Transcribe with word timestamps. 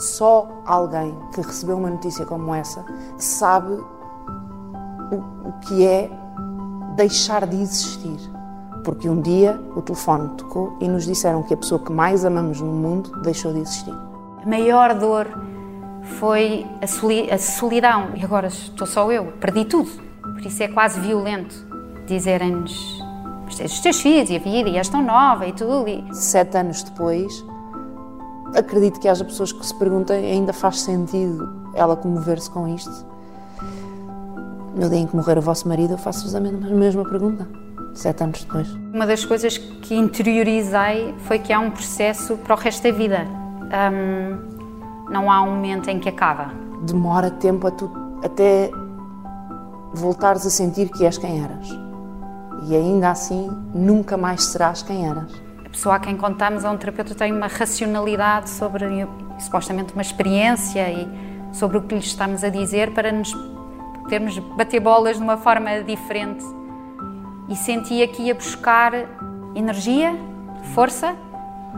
Só 0.00 0.48
alguém 0.64 1.14
que 1.34 1.42
recebeu 1.42 1.76
uma 1.76 1.90
notícia 1.90 2.24
como 2.24 2.54
essa 2.54 2.82
sabe 3.18 3.72
o, 3.74 5.16
o 5.46 5.52
que 5.60 5.86
é 5.86 6.10
deixar 6.96 7.46
de 7.46 7.60
existir. 7.60 8.18
Porque 8.82 9.10
um 9.10 9.20
dia 9.20 9.60
o 9.76 9.82
telefone 9.82 10.30
tocou 10.38 10.78
e 10.80 10.88
nos 10.88 11.04
disseram 11.04 11.42
que 11.42 11.52
a 11.52 11.56
pessoa 11.56 11.78
que 11.84 11.92
mais 11.92 12.24
amamos 12.24 12.62
no 12.62 12.72
mundo 12.72 13.20
deixou 13.20 13.52
de 13.52 13.60
existir. 13.60 13.94
A 14.42 14.48
maior 14.48 14.94
dor 14.94 15.26
foi 16.18 16.66
a, 16.80 16.86
soli 16.86 17.30
a 17.30 17.36
solidão. 17.36 18.12
E 18.14 18.24
agora 18.24 18.46
estou 18.46 18.86
só 18.86 19.12
eu, 19.12 19.26
perdi 19.38 19.66
tudo. 19.66 19.90
Por 20.22 20.46
isso 20.46 20.62
é 20.62 20.68
quase 20.68 20.98
violento 20.98 21.54
dizerem-nos: 22.06 22.74
os 23.46 23.80
teus 23.80 24.00
filhos 24.00 24.30
e 24.30 24.36
a 24.36 24.38
vida, 24.38 24.70
e 24.70 24.78
és 24.78 24.88
tão 24.88 25.02
nova 25.02 25.46
e 25.46 25.52
tudo. 25.52 25.86
E... 25.86 26.06
Sete 26.14 26.56
anos 26.56 26.82
depois, 26.82 27.44
acredito 28.54 29.00
que 29.00 29.08
haja 29.08 29.24
pessoas 29.24 29.52
que 29.52 29.64
se 29.64 29.74
perguntem: 29.74 30.24
ainda 30.30 30.52
faz 30.52 30.80
sentido 30.80 31.48
ela 31.74 31.96
comover-se 31.96 32.50
com 32.50 32.68
isto? 32.68 33.06
No 34.74 34.88
dia 34.88 34.98
em 34.98 35.06
que 35.06 35.16
morrer 35.16 35.38
o 35.38 35.42
vosso 35.42 35.68
marido, 35.68 35.94
eu 35.94 35.98
faço-vos 35.98 36.34
a 36.34 36.40
mesma 36.40 37.04
pergunta 37.04 37.46
sete 37.94 38.22
anos 38.22 38.44
depois. 38.44 38.68
Uma 38.92 39.06
das 39.06 39.24
coisas 39.24 39.58
que 39.58 39.94
interiorizei 39.94 41.14
foi 41.18 41.38
que 41.38 41.52
há 41.52 41.58
um 41.58 41.70
processo 41.70 42.36
para 42.36 42.54
o 42.54 42.58
resto 42.58 42.82
da 42.82 42.92
vida. 42.92 43.26
Um, 43.92 45.10
não 45.10 45.30
há 45.30 45.42
um 45.42 45.54
momento 45.54 45.88
em 45.88 45.98
que 45.98 46.08
acaba. 46.08 46.52
Demora 46.82 47.30
tempo 47.30 47.70
tu, 47.70 47.90
até 48.24 48.70
voltares 49.92 50.46
a 50.46 50.50
sentir 50.50 50.88
que 50.88 51.04
és 51.04 51.18
quem 51.18 51.42
eras. 51.42 51.68
E 52.68 52.76
ainda 52.76 53.10
assim, 53.10 53.50
nunca 53.74 54.16
mais 54.16 54.44
serás 54.44 54.82
quem 54.82 55.06
eras. 55.08 55.32
A 55.70 55.72
pessoa 55.72 55.94
a 55.94 56.00
quem 56.00 56.16
contamos 56.16 56.64
a 56.64 56.70
um 56.72 56.76
terapeuta 56.76 57.14
tem 57.14 57.32
uma 57.32 57.46
racionalidade 57.46 58.50
sobre, 58.50 59.06
supostamente, 59.38 59.92
uma 59.92 60.02
experiência 60.02 60.90
e 60.90 61.08
sobre 61.52 61.78
o 61.78 61.82
que 61.82 61.94
lhe 61.94 62.00
estamos 62.00 62.42
a 62.42 62.48
dizer 62.48 62.92
para 62.92 63.12
nos 63.12 63.32
podermos 64.02 64.36
bater 64.56 64.80
bolas 64.80 65.16
de 65.16 65.22
uma 65.22 65.36
forma 65.36 65.80
diferente 65.84 66.44
e 67.48 67.54
sentia 67.54 68.08
que 68.08 68.22
ia 68.22 68.34
buscar 68.34 68.92
energia, 69.54 70.12
força 70.74 71.14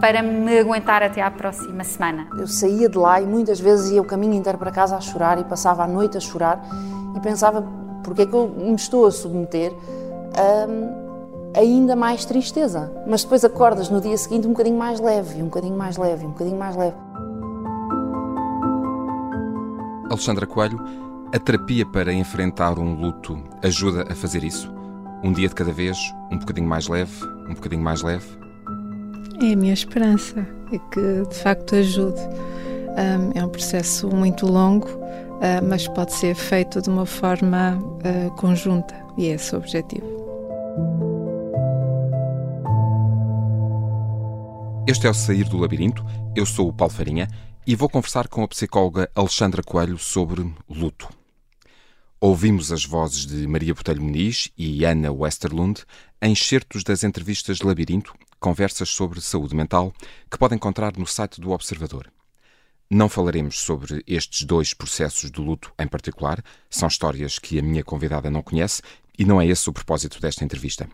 para 0.01 0.23
me 0.23 0.59
aguentar 0.59 1.03
até 1.03 1.21
à 1.21 1.31
próxima 1.31 1.85
semana. 1.85 2.29
Eu 2.39 2.47
saía 2.47 2.89
de 2.89 2.97
lá 2.97 3.21
e 3.21 3.27
muitas 3.27 3.61
vezes 3.61 3.91
ia 3.91 4.01
o 4.01 4.07
caminho 4.07 4.33
inteiro 4.33 4.57
para 4.57 4.71
casa 4.71 4.97
a 4.97 5.03
chorar 5.03 5.39
e 5.39 5.45
passava 5.45 5.85
a 5.85 5.87
noite 5.87 6.17
a 6.17 6.21
chorar 6.21 6.65
e 7.15 7.21
pensava 7.21 7.63
porque 8.03 8.23
é 8.23 8.27
que 8.27 8.33
eu 8.33 8.49
me 8.49 8.75
estou 8.75 9.07
a 9.07 9.11
submeter 9.11 9.71
a 10.35 11.02
ainda 11.55 11.97
mais 11.97 12.25
tristeza. 12.25 12.93
Mas 13.07 13.23
depois 13.23 13.45
acordas 13.45 13.89
no 13.89 14.01
dia 14.01 14.17
seguinte 14.17 14.47
um 14.47 14.51
bocadinho 14.51 14.79
mais 14.79 15.01
leve, 15.01 15.43
um 15.43 15.47
bocadinho 15.47 15.77
mais 15.77 15.97
leve, 15.97 16.27
um 16.27 16.31
bocadinho 16.31 16.59
mais 16.59 16.77
leve. 16.77 16.97
Alexandra 20.11 20.47
Coelho, 20.47 20.79
a 21.35 21.39
terapia 21.39 21.87
para 21.87 22.13
enfrentar 22.13 22.79
um 22.79 22.95
luto 22.95 23.43
ajuda 23.63 24.07
a 24.11 24.15
fazer 24.15 24.45
isso? 24.45 24.73
um 25.23 25.33
dia 25.33 25.49
de 25.49 25.55
cada 25.55 25.73
vez, 25.73 26.13
um 26.31 26.39
bocadinho 26.39 26.67
mais 26.67 26.89
leve, 26.89 27.13
um 27.49 27.55
bocadinho 27.55 27.83
mais 27.83 28.03
leve? 28.03 28.27
É 29.41 29.53
a 29.53 29.57
minha 29.57 29.73
esperança, 29.73 30.47
é 30.73 30.79
que 30.91 31.29
de 31.29 31.35
facto 31.37 31.77
ajude. 31.77 32.21
Um, 32.21 33.39
é 33.39 33.45
um 33.45 33.49
processo 33.49 34.09
muito 34.09 34.47
longo, 34.47 34.87
uh, 34.89 35.65
mas 35.67 35.89
pode 35.89 36.13
ser 36.13 36.35
feito 36.35 36.83
de 36.83 36.91
uma 36.91 37.07
forma 37.07 37.79
uh, 37.79 38.31
conjunta 38.33 38.95
e 39.17 39.29
é 39.29 39.35
esse 39.35 39.55
o 39.55 39.59
objetivo. 39.59 40.22
Este 44.85 45.07
é 45.07 45.11
o 45.11 45.15
Sair 45.15 45.45
do 45.45 45.59
Labirinto. 45.59 46.05
Eu 46.35 46.45
sou 46.45 46.69
o 46.69 46.73
Paulo 46.73 46.93
Farinha 46.93 47.29
e 47.65 47.77
vou 47.77 47.89
conversar 47.89 48.27
com 48.27 48.43
a 48.43 48.49
psicóloga 48.49 49.09
Alexandra 49.15 49.63
Coelho 49.63 49.97
sobre 49.97 50.53
luto. 50.69 51.09
Ouvimos 52.21 52.73
as 52.73 52.85
vozes 52.85 53.25
de 53.25 53.47
Maria 53.47 53.75
Botelho 53.75 54.03
Muniz 54.03 54.51
e 54.59 54.85
Ana 54.85 55.13
Westerlund 55.13 55.85
em 56.21 56.35
certos 56.35 56.83
das 56.83 57.05
entrevistas 57.05 57.61
Labirinto, 57.61 58.13
conversas 58.41 58.89
sobre 58.89 59.21
saúde 59.21 59.55
mental, 59.55 59.93
que 60.29 60.37
pode 60.37 60.57
encontrar 60.57 60.97
no 60.97 61.07
site 61.07 61.41
do 61.41 61.53
Observador. 61.53 62.13
Não 62.91 63.09
falaremos 63.09 63.61
sobre 63.61 64.03
estes 64.05 64.43
dois 64.43 64.75
processos 64.75 65.31
de 65.31 65.41
luto 65.41 65.73
em 65.79 65.87
particular, 65.87 66.43
são 66.69 66.89
histórias 66.89 67.39
que 67.39 67.57
a 67.57 67.63
minha 67.63 67.85
convidada 67.85 68.31
não 68.31 68.43
conhece 68.43 68.83
e 69.17 69.25
não 69.25 69.41
é 69.41 69.47
esse 69.47 69.71
o 69.71 69.73
propósito 69.73 70.21
desta 70.21 70.45
entrevista. 70.45 70.89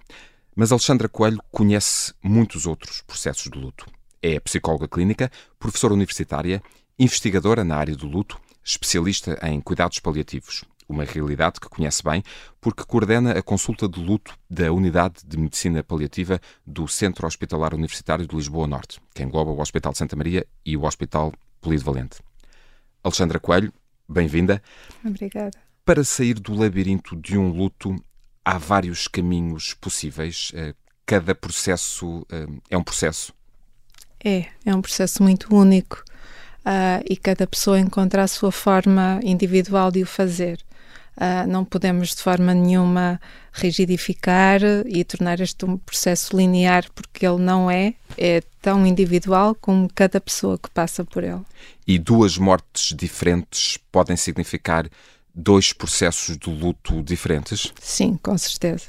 Mas 0.60 0.72
Alexandra 0.72 1.08
Coelho 1.08 1.40
conhece 1.52 2.12
muitos 2.20 2.66
outros 2.66 3.00
processos 3.02 3.48
de 3.48 3.56
luto. 3.56 3.86
É 4.20 4.40
psicóloga 4.40 4.88
clínica, 4.88 5.30
professora 5.56 5.94
universitária, 5.94 6.60
investigadora 6.98 7.62
na 7.62 7.76
área 7.76 7.94
do 7.94 8.08
luto, 8.08 8.40
especialista 8.64 9.38
em 9.40 9.60
cuidados 9.60 10.00
paliativos 10.00 10.64
uma 10.88 11.04
realidade 11.04 11.60
que 11.60 11.68
conhece 11.68 12.02
bem, 12.02 12.24
porque 12.60 12.82
coordena 12.82 13.38
a 13.38 13.42
consulta 13.42 13.86
de 13.86 14.02
luto 14.02 14.36
da 14.50 14.72
Unidade 14.72 15.16
de 15.24 15.36
Medicina 15.36 15.84
Paliativa 15.84 16.40
do 16.66 16.88
Centro 16.88 17.26
Hospitalar 17.26 17.74
Universitário 17.74 18.26
de 18.26 18.34
Lisboa 18.34 18.66
Norte, 18.66 18.98
que 19.14 19.22
engloba 19.22 19.50
o 19.52 19.60
Hospital 19.60 19.92
de 19.92 19.98
Santa 19.98 20.16
Maria 20.16 20.46
e 20.64 20.76
o 20.78 20.84
Hospital 20.84 21.32
Polivalente. 21.60 22.20
Alexandra 23.04 23.38
Coelho, 23.38 23.70
bem-vinda. 24.08 24.62
Obrigada. 25.04 25.58
Para 25.84 26.02
sair 26.02 26.34
do 26.34 26.54
labirinto 26.54 27.14
de 27.14 27.36
um 27.36 27.50
luto, 27.50 27.94
há 28.48 28.56
vários 28.56 29.06
caminhos 29.06 29.74
possíveis. 29.74 30.50
Eh, 30.54 30.74
cada 31.04 31.34
processo 31.34 32.26
eh, 32.32 32.46
é 32.70 32.78
um 32.78 32.82
processo. 32.82 33.34
É, 34.24 34.46
é 34.64 34.74
um 34.74 34.80
processo 34.80 35.22
muito 35.22 35.54
único. 35.54 36.02
Uh, 36.60 37.00
e 37.08 37.16
cada 37.16 37.46
pessoa 37.46 37.78
encontra 37.78 38.22
a 38.22 38.28
sua 38.28 38.52
forma 38.52 39.20
individual 39.22 39.90
de 39.90 40.02
o 40.02 40.06
fazer. 40.06 40.58
Uh, 41.16 41.46
não 41.48 41.64
podemos 41.64 42.14
de 42.14 42.22
forma 42.22 42.52
nenhuma 42.52 43.18
rigidificar 43.52 44.60
e 44.86 45.02
tornar 45.02 45.40
este 45.40 45.64
um 45.64 45.78
processo 45.78 46.36
linear, 46.36 46.84
porque 46.94 47.26
ele 47.26 47.38
não 47.38 47.70
é, 47.70 47.94
é 48.18 48.42
tão 48.60 48.86
individual 48.86 49.54
como 49.54 49.88
cada 49.94 50.20
pessoa 50.20 50.58
que 50.58 50.70
passa 50.70 51.04
por 51.04 51.24
ele. 51.24 51.40
E 51.86 51.98
duas 51.98 52.36
mortes 52.36 52.94
diferentes 52.94 53.78
podem 53.90 54.16
significar 54.16 54.90
dois 55.38 55.72
processos 55.72 56.36
de 56.36 56.50
luto 56.50 57.02
diferentes? 57.02 57.72
Sim, 57.80 58.18
com 58.20 58.36
certeza. 58.36 58.86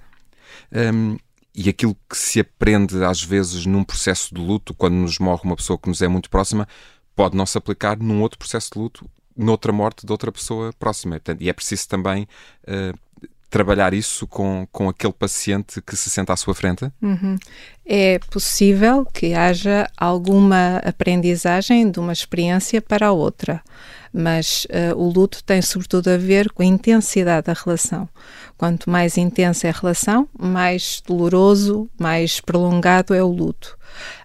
Um, 0.72 1.18
e 1.54 1.70
aquilo 1.70 1.96
que 2.10 2.18
se 2.18 2.40
aprende 2.40 3.04
às 3.04 3.24
vezes 3.24 3.66
num 3.66 3.84
processo 3.84 4.34
de 4.34 4.42
luto, 4.42 4.74
quando 4.74 4.96
nos 4.96 5.20
morre 5.20 5.42
uma 5.44 5.56
pessoa 5.56 5.78
que 5.78 5.88
nos 5.88 6.02
é 6.02 6.08
muito 6.08 6.30
próxima, 6.30 6.68
pode 7.16 7.38
não 7.38 7.46
se 7.46 7.58
aplicar 7.58 7.98
num 7.98 8.22
outro 8.22 8.40
processo 8.40 8.72
de 8.74 8.80
luto 8.80 9.10
noutra 9.36 9.72
morte 9.72 10.06
de 10.06 10.12
outra 10.12 10.32
pessoa 10.32 10.74
próxima. 10.78 11.22
E 11.40 11.50
é 11.50 11.54
preciso 11.54 11.88
também 11.88 12.28
uh, 12.64 12.98
trabalhar 13.50 13.94
isso 13.94 14.28
com, 14.28 14.68
com 14.72 14.90
aquele 14.90 15.14
paciente 15.14 15.82
que 15.82 15.96
se 15.96 16.10
senta 16.10 16.34
à 16.34 16.38
sua 16.38 16.54
frente? 16.54 16.92
Uhum. 17.02 17.38
É 17.86 18.20
possível 18.30 19.06
que 19.06 19.34
haja 19.34 19.90
alguma 19.98 20.78
aprendizagem 20.78 21.90
de 21.90 22.00
uma 22.00 22.14
experiência 22.14 22.82
para 22.82 23.08
a 23.08 23.12
outra, 23.12 23.62
mas 24.14 24.66
uh, 24.66 24.96
o 24.96 25.10
luto 25.10 25.44
tem 25.44 25.62
sobretudo 25.62 26.10
a 26.10 26.18
ver 26.18 26.52
com 26.52 26.62
a 26.62 26.66
intensidade 26.66 27.48
da 27.48 27.54
relação. 27.54 28.08
Quanto 28.58 28.90
mais 28.90 29.18
intensa 29.18 29.68
é 29.68 29.70
a 29.72 29.74
relação, 29.74 30.30
mais 30.38 31.02
doloroso, 31.06 31.90
mais 31.98 32.40
prolongado 32.40 33.14
é 33.14 33.24
o 33.24 33.32
luto. 33.32 33.78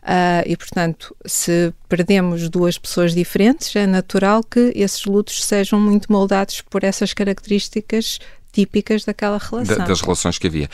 Uh, 0.03 0.45
e, 0.45 0.57
portanto, 0.57 1.17
se 1.25 1.73
perdemos 1.89 2.49
duas 2.51 2.77
pessoas 2.77 3.15
diferentes, 3.15 3.75
é 3.75 3.87
natural 3.87 4.43
que 4.43 4.73
esses 4.75 5.05
lutos 5.07 5.43
sejam 5.43 5.81
muito 5.81 6.13
moldados 6.13 6.61
por 6.61 6.85
essas 6.85 7.15
características 7.15 8.19
típicas 8.55 9.05
daquela 9.05 9.39
relação. 9.39 9.77
Da, 9.77 9.85
das 9.85 10.01
relações 10.01 10.39
que 10.39 10.47
havia. 10.47 10.69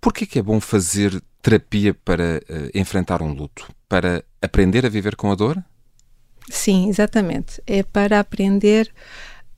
Por 0.00 0.12
que 0.12 0.38
é 0.38 0.42
bom 0.42 0.60
fazer 0.60 1.22
terapia 1.40 1.94
para 1.94 2.42
uh, 2.48 2.70
enfrentar 2.74 3.22
um 3.22 3.32
luto? 3.32 3.68
Para 3.88 4.24
aprender 4.42 4.84
a 4.84 4.88
viver 4.88 5.14
com 5.14 5.30
a 5.30 5.34
dor? 5.34 5.62
Sim, 6.50 6.88
exatamente. 6.88 7.62
É 7.66 7.82
para 7.82 8.18
aprender, 8.18 8.92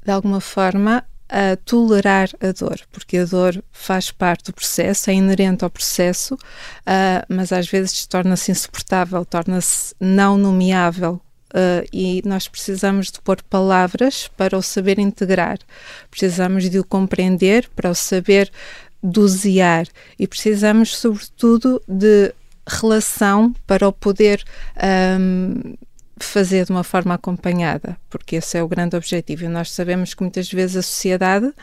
de 0.05 0.11
alguma 0.11 0.41
forma, 0.41 1.05
a 1.29 1.57
tolerar 1.57 2.31
a 2.41 2.53
dor, 2.53 2.81
porque 2.91 3.19
a 3.19 3.25
dor 3.25 3.63
faz 3.71 4.11
parte 4.11 4.47
do 4.47 4.55
processo, 4.55 5.11
é 5.11 5.15
inerente 5.15 5.65
ao 5.65 5.71
processo, 5.71 6.35
uh, 6.35 7.25
mas 7.29 7.53
às 7.53 7.69
vezes 7.69 8.07
torna-se 8.07 8.51
insuportável, 8.51 9.25
torna-se 9.25 9.95
não 10.01 10.39
nomeável. 10.39 11.21
Uh, 11.49 11.87
e 11.93 12.23
nós 12.27 12.47
precisamos 12.47 13.11
de 13.11 13.21
pôr 13.21 13.43
palavras 13.43 14.29
para 14.37 14.57
o 14.57 14.63
saber 14.63 14.99
integrar, 14.99 15.59
precisamos 16.11 16.69
de 16.69 16.79
o 16.79 16.85
compreender 16.85 17.71
para 17.75 17.91
o 17.91 17.95
saber 17.95 18.51
dosear. 19.03 19.87
E 20.19 20.27
precisamos, 20.27 20.97
sobretudo, 20.97 21.83
de 21.89 22.35
relação 22.67 23.55
para 23.67 23.89
o 23.89 23.93
poder 23.93 24.45
um, 25.19 25.75
fazer 26.25 26.65
de 26.65 26.71
uma 26.71 26.85
forma 26.85 27.15
acompanhada, 27.15 27.97
porque 28.09 28.37
esse 28.37 28.57
é 28.57 28.63
o 28.63 28.69
grande 28.69 28.97
objetivo. 28.97 29.45
E 29.45 29.49
nós 29.49 29.71
sabemos 29.71 30.15
que 30.15 30.23
muitas 30.23 30.51
vezes 30.51 30.77
a 30.77 30.83
sociedade 30.83 31.47
uh, 31.47 31.55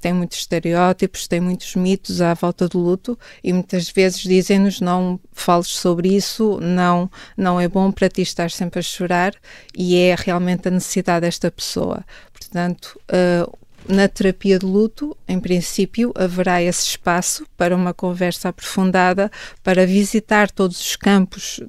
tem 0.00 0.12
muitos 0.12 0.38
estereótipos, 0.38 1.26
tem 1.26 1.40
muitos 1.40 1.74
mitos 1.74 2.20
à 2.20 2.34
volta 2.34 2.68
do 2.68 2.78
luto 2.78 3.18
e 3.42 3.52
muitas 3.52 3.90
vezes 3.90 4.20
dizem-nos 4.22 4.80
não 4.80 5.20
fales 5.32 5.68
sobre 5.68 6.14
isso, 6.14 6.58
não, 6.60 7.10
não 7.36 7.60
é 7.60 7.68
bom 7.68 7.90
para 7.92 8.08
ti 8.08 8.22
estar 8.22 8.50
sempre 8.50 8.80
a 8.80 8.82
chorar 8.82 9.34
e 9.76 9.96
é 9.96 10.14
realmente 10.16 10.68
a 10.68 10.70
necessidade 10.70 11.22
desta 11.22 11.50
pessoa. 11.50 12.04
Portanto, 12.32 12.98
uh, 13.10 13.58
na 13.88 14.06
terapia 14.06 14.58
de 14.58 14.66
luto, 14.66 15.16
em 15.26 15.40
princípio, 15.40 16.12
haverá 16.14 16.62
esse 16.62 16.84
espaço 16.84 17.46
para 17.56 17.74
uma 17.74 17.94
conversa 17.94 18.50
aprofundada, 18.50 19.30
para 19.62 19.86
visitar 19.86 20.50
todos 20.50 20.78
os 20.78 20.94
campos 20.94 21.60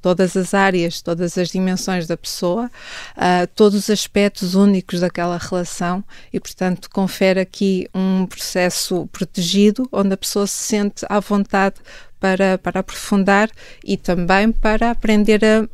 todas 0.00 0.36
as 0.36 0.54
áreas, 0.54 1.00
todas 1.00 1.36
as 1.38 1.48
dimensões 1.48 2.06
da 2.06 2.16
pessoa, 2.16 2.70
uh, 3.16 3.46
todos 3.54 3.78
os 3.78 3.90
aspectos 3.90 4.54
únicos 4.54 5.00
daquela 5.00 5.38
relação 5.38 6.04
e, 6.32 6.38
portanto, 6.40 6.88
confere 6.90 7.40
aqui 7.40 7.88
um 7.94 8.26
processo 8.26 9.08
protegido 9.12 9.88
onde 9.92 10.14
a 10.14 10.16
pessoa 10.16 10.46
se 10.46 10.56
sente 10.56 11.04
à 11.08 11.20
vontade 11.20 11.76
para, 12.20 12.58
para 12.58 12.80
aprofundar 12.80 13.50
e 13.84 13.96
também 13.96 14.52
para 14.52 14.90
aprender 14.90 15.44
a. 15.44 15.68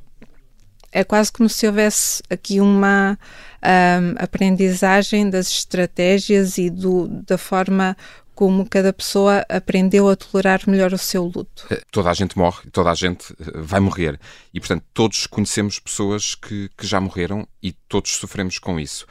É 0.93 1.05
quase 1.05 1.31
como 1.31 1.49
se 1.49 1.67
houvesse 1.67 2.23
aqui 2.31 2.59
uma 2.59 3.19
um, 3.63 4.15
aprendizagem 4.19 5.29
das 5.29 5.49
estratégias 5.49 6.57
e 6.57 6.71
do, 6.71 7.09
da 7.27 7.37
forma 7.37 7.95
como 8.37 8.69
cada 8.69 8.93
pessoa 8.93 9.45
aprendeu 9.49 10.09
a 10.11 10.15
tolerar 10.15 10.61
melhor 10.69 10.93
o 10.93 10.99
seu 10.99 11.25
luto. 11.25 11.67
Eh, 11.71 11.83
toda 11.91 12.11
a 12.11 12.15
gente 12.15 12.37
morre, 12.37 12.71
toda 12.71 12.91
a 12.91 12.95
gente 12.95 13.33
eh, 13.41 13.53
vai 13.55 13.81
morrer. 13.81 14.21
E, 14.53 14.61
portanto, 14.61 14.85
todos 14.93 15.27
conhecemos 15.27 15.81
pessoas 15.81 16.35
que, 16.35 16.71
que 16.77 16.87
já 16.87 17.01
morreram 17.01 17.49
e 17.63 17.73
todos 17.73 18.13
sofremos 18.13 18.59
com 18.59 18.79
isso. 18.79 19.07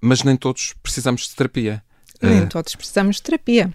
Mas 0.00 0.22
nem 0.22 0.36
todos 0.36 0.74
precisamos 0.82 1.28
de 1.28 1.36
terapia. 1.36 1.84
Nem 2.20 2.44
uh... 2.44 2.48
todos 2.48 2.74
precisamos 2.74 3.16
de 3.16 3.22
terapia. 3.22 3.72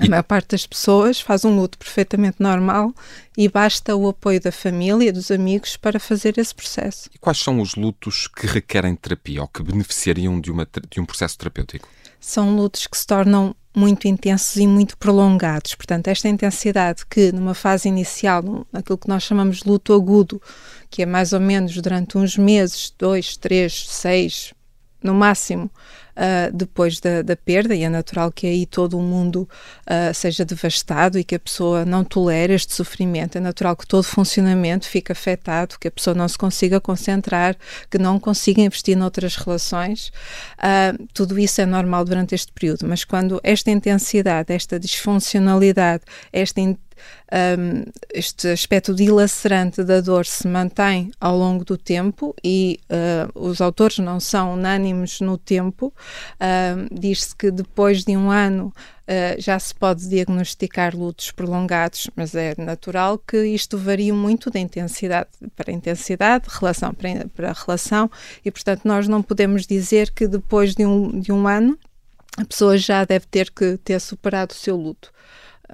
A 0.00 0.04
e... 0.04 0.08
maior 0.08 0.24
parte 0.24 0.48
das 0.48 0.66
pessoas 0.66 1.20
faz 1.20 1.44
um 1.44 1.54
luto 1.54 1.78
perfeitamente 1.78 2.38
normal 2.40 2.92
e 3.38 3.48
basta 3.48 3.94
o 3.94 4.08
apoio 4.08 4.40
da 4.40 4.50
família, 4.50 5.12
dos 5.12 5.30
amigos 5.30 5.76
para 5.76 6.00
fazer 6.00 6.38
esse 6.38 6.52
processo. 6.52 7.08
E 7.14 7.18
quais 7.18 7.38
são 7.38 7.60
os 7.60 7.76
lutos 7.76 8.26
que 8.26 8.48
requerem 8.48 8.96
terapia 8.96 9.42
ou 9.42 9.48
que 9.48 9.62
beneficiariam 9.62 10.40
de, 10.40 10.50
uma, 10.50 10.68
de 10.90 11.00
um 11.00 11.06
processo 11.06 11.38
terapêutico? 11.38 11.88
São 12.18 12.56
lutos 12.56 12.88
que 12.88 12.98
se 12.98 13.06
tornam 13.06 13.54
muito 13.74 14.06
intensos 14.06 14.56
e 14.56 14.66
muito 14.66 14.96
prolongados. 14.96 15.74
Portanto, 15.74 16.08
esta 16.08 16.28
intensidade 16.28 17.04
que 17.06 17.32
numa 17.32 17.54
fase 17.54 17.88
inicial, 17.88 18.66
aquilo 18.72 18.98
que 18.98 19.08
nós 19.08 19.22
chamamos 19.22 19.58
de 19.58 19.68
luto 19.68 19.92
agudo, 19.92 20.40
que 20.88 21.02
é 21.02 21.06
mais 21.06 21.32
ou 21.32 21.40
menos 21.40 21.74
durante 21.74 22.16
uns 22.16 22.38
meses, 22.38 22.94
dois, 22.96 23.36
três, 23.36 23.86
seis, 23.88 24.54
no 25.02 25.12
máximo, 25.12 25.70
uh, 26.16 26.54
depois 26.54 27.00
da, 27.00 27.22
da, 27.22 27.36
perda, 27.36 27.74
e 27.74 27.82
é 27.82 27.88
natural 27.88 28.30
que 28.32 28.46
aí 28.46 28.66
todo 28.66 28.98
o 28.98 29.02
mundo 29.02 29.48
uh, 29.82 30.14
seja 30.14 30.44
devastado 30.44 31.18
e 31.18 31.24
que 31.24 31.34
a 31.34 31.38
pessoa 31.38 31.84
não 31.84 32.04
tolere 32.04 32.54
este 32.54 32.74
sofrimento. 32.74 33.36
É 33.36 33.40
natural 33.40 33.76
que 33.76 33.86
todo 33.86 34.04
funcionamento 34.04 34.88
fique 34.88 35.12
afetado, 35.12 35.78
que 35.78 35.88
a 35.88 35.90
pessoa 35.90 36.14
não 36.14 36.28
se 36.28 36.38
consiga 36.38 36.80
concentrar, 36.80 37.56
que 37.90 37.98
não 37.98 38.18
consiga 38.18 38.60
investir 38.60 38.96
noutras 38.96 39.36
relações. 39.36 40.08
Uh, 40.58 41.06
tudo 41.12 41.38
isso 41.38 41.60
é 41.60 41.66
normal 41.66 42.04
durante 42.04 42.34
este 42.34 42.52
período, 42.52 42.86
mas 42.86 43.04
quando 43.04 43.40
esta 43.42 43.70
intensidade, 43.70 44.52
esta 44.52 44.78
disfuncionalidade, 44.78 46.02
esta 46.32 46.60
um, 47.58 47.84
este 48.12 48.48
aspecto 48.48 48.94
dilacerante 48.94 49.82
da 49.82 50.00
dor 50.00 50.26
se 50.26 50.46
mantém 50.46 51.10
ao 51.20 51.36
longo 51.36 51.64
do 51.64 51.76
tempo 51.76 52.34
e 52.42 52.80
uh, 52.90 53.38
os 53.38 53.60
autores 53.60 53.98
não 53.98 54.20
são 54.20 54.54
unânimes 54.54 55.20
no 55.20 55.36
tempo. 55.36 55.92
Uh, 56.34 56.88
Diz-se 56.92 57.34
que 57.34 57.50
depois 57.50 58.04
de 58.04 58.16
um 58.16 58.30
ano 58.30 58.72
Uh, 59.04 59.38
já 59.38 59.58
se 59.58 59.74
pode 59.74 60.08
diagnosticar 60.08 60.96
lutos 60.96 61.30
prolongados, 61.30 62.08
mas 62.16 62.34
é 62.34 62.54
natural 62.56 63.18
que 63.18 63.36
isto 63.44 63.76
varie 63.76 64.10
muito 64.12 64.50
de 64.50 64.58
intensidade 64.58 65.28
para 65.54 65.70
intensidade, 65.70 66.46
relação 66.48 66.94
para, 66.94 67.28
para 67.28 67.52
relação, 67.52 68.10
e 68.42 68.50
portanto 68.50 68.86
nós 68.86 69.06
não 69.06 69.22
podemos 69.22 69.66
dizer 69.66 70.10
que 70.10 70.26
depois 70.26 70.74
de 70.74 70.86
um, 70.86 71.20
de 71.20 71.30
um 71.30 71.46
ano 71.46 71.78
a 72.38 72.46
pessoa 72.46 72.78
já 72.78 73.04
deve 73.04 73.26
ter 73.26 73.50
que 73.50 73.76
ter 73.76 74.00
superado 74.00 74.52
o 74.52 74.56
seu 74.56 74.74
luto 74.74 75.12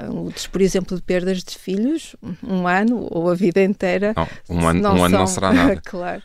lutos, 0.08 0.46
por 0.46 0.60
exemplo, 0.60 0.96
de 0.96 1.02
perdas 1.02 1.42
de 1.42 1.56
filhos, 1.56 2.16
um 2.42 2.66
ano 2.66 3.06
ou 3.10 3.30
a 3.30 3.34
vida 3.34 3.62
inteira. 3.62 4.14
Não, 4.16 4.28
um 4.48 4.68
ano 4.68 4.80
não, 4.82 4.96
um 4.96 5.04
ano 5.04 5.18
não 5.18 5.26
será 5.26 5.52
nada. 5.52 5.80
claro. 5.84 6.22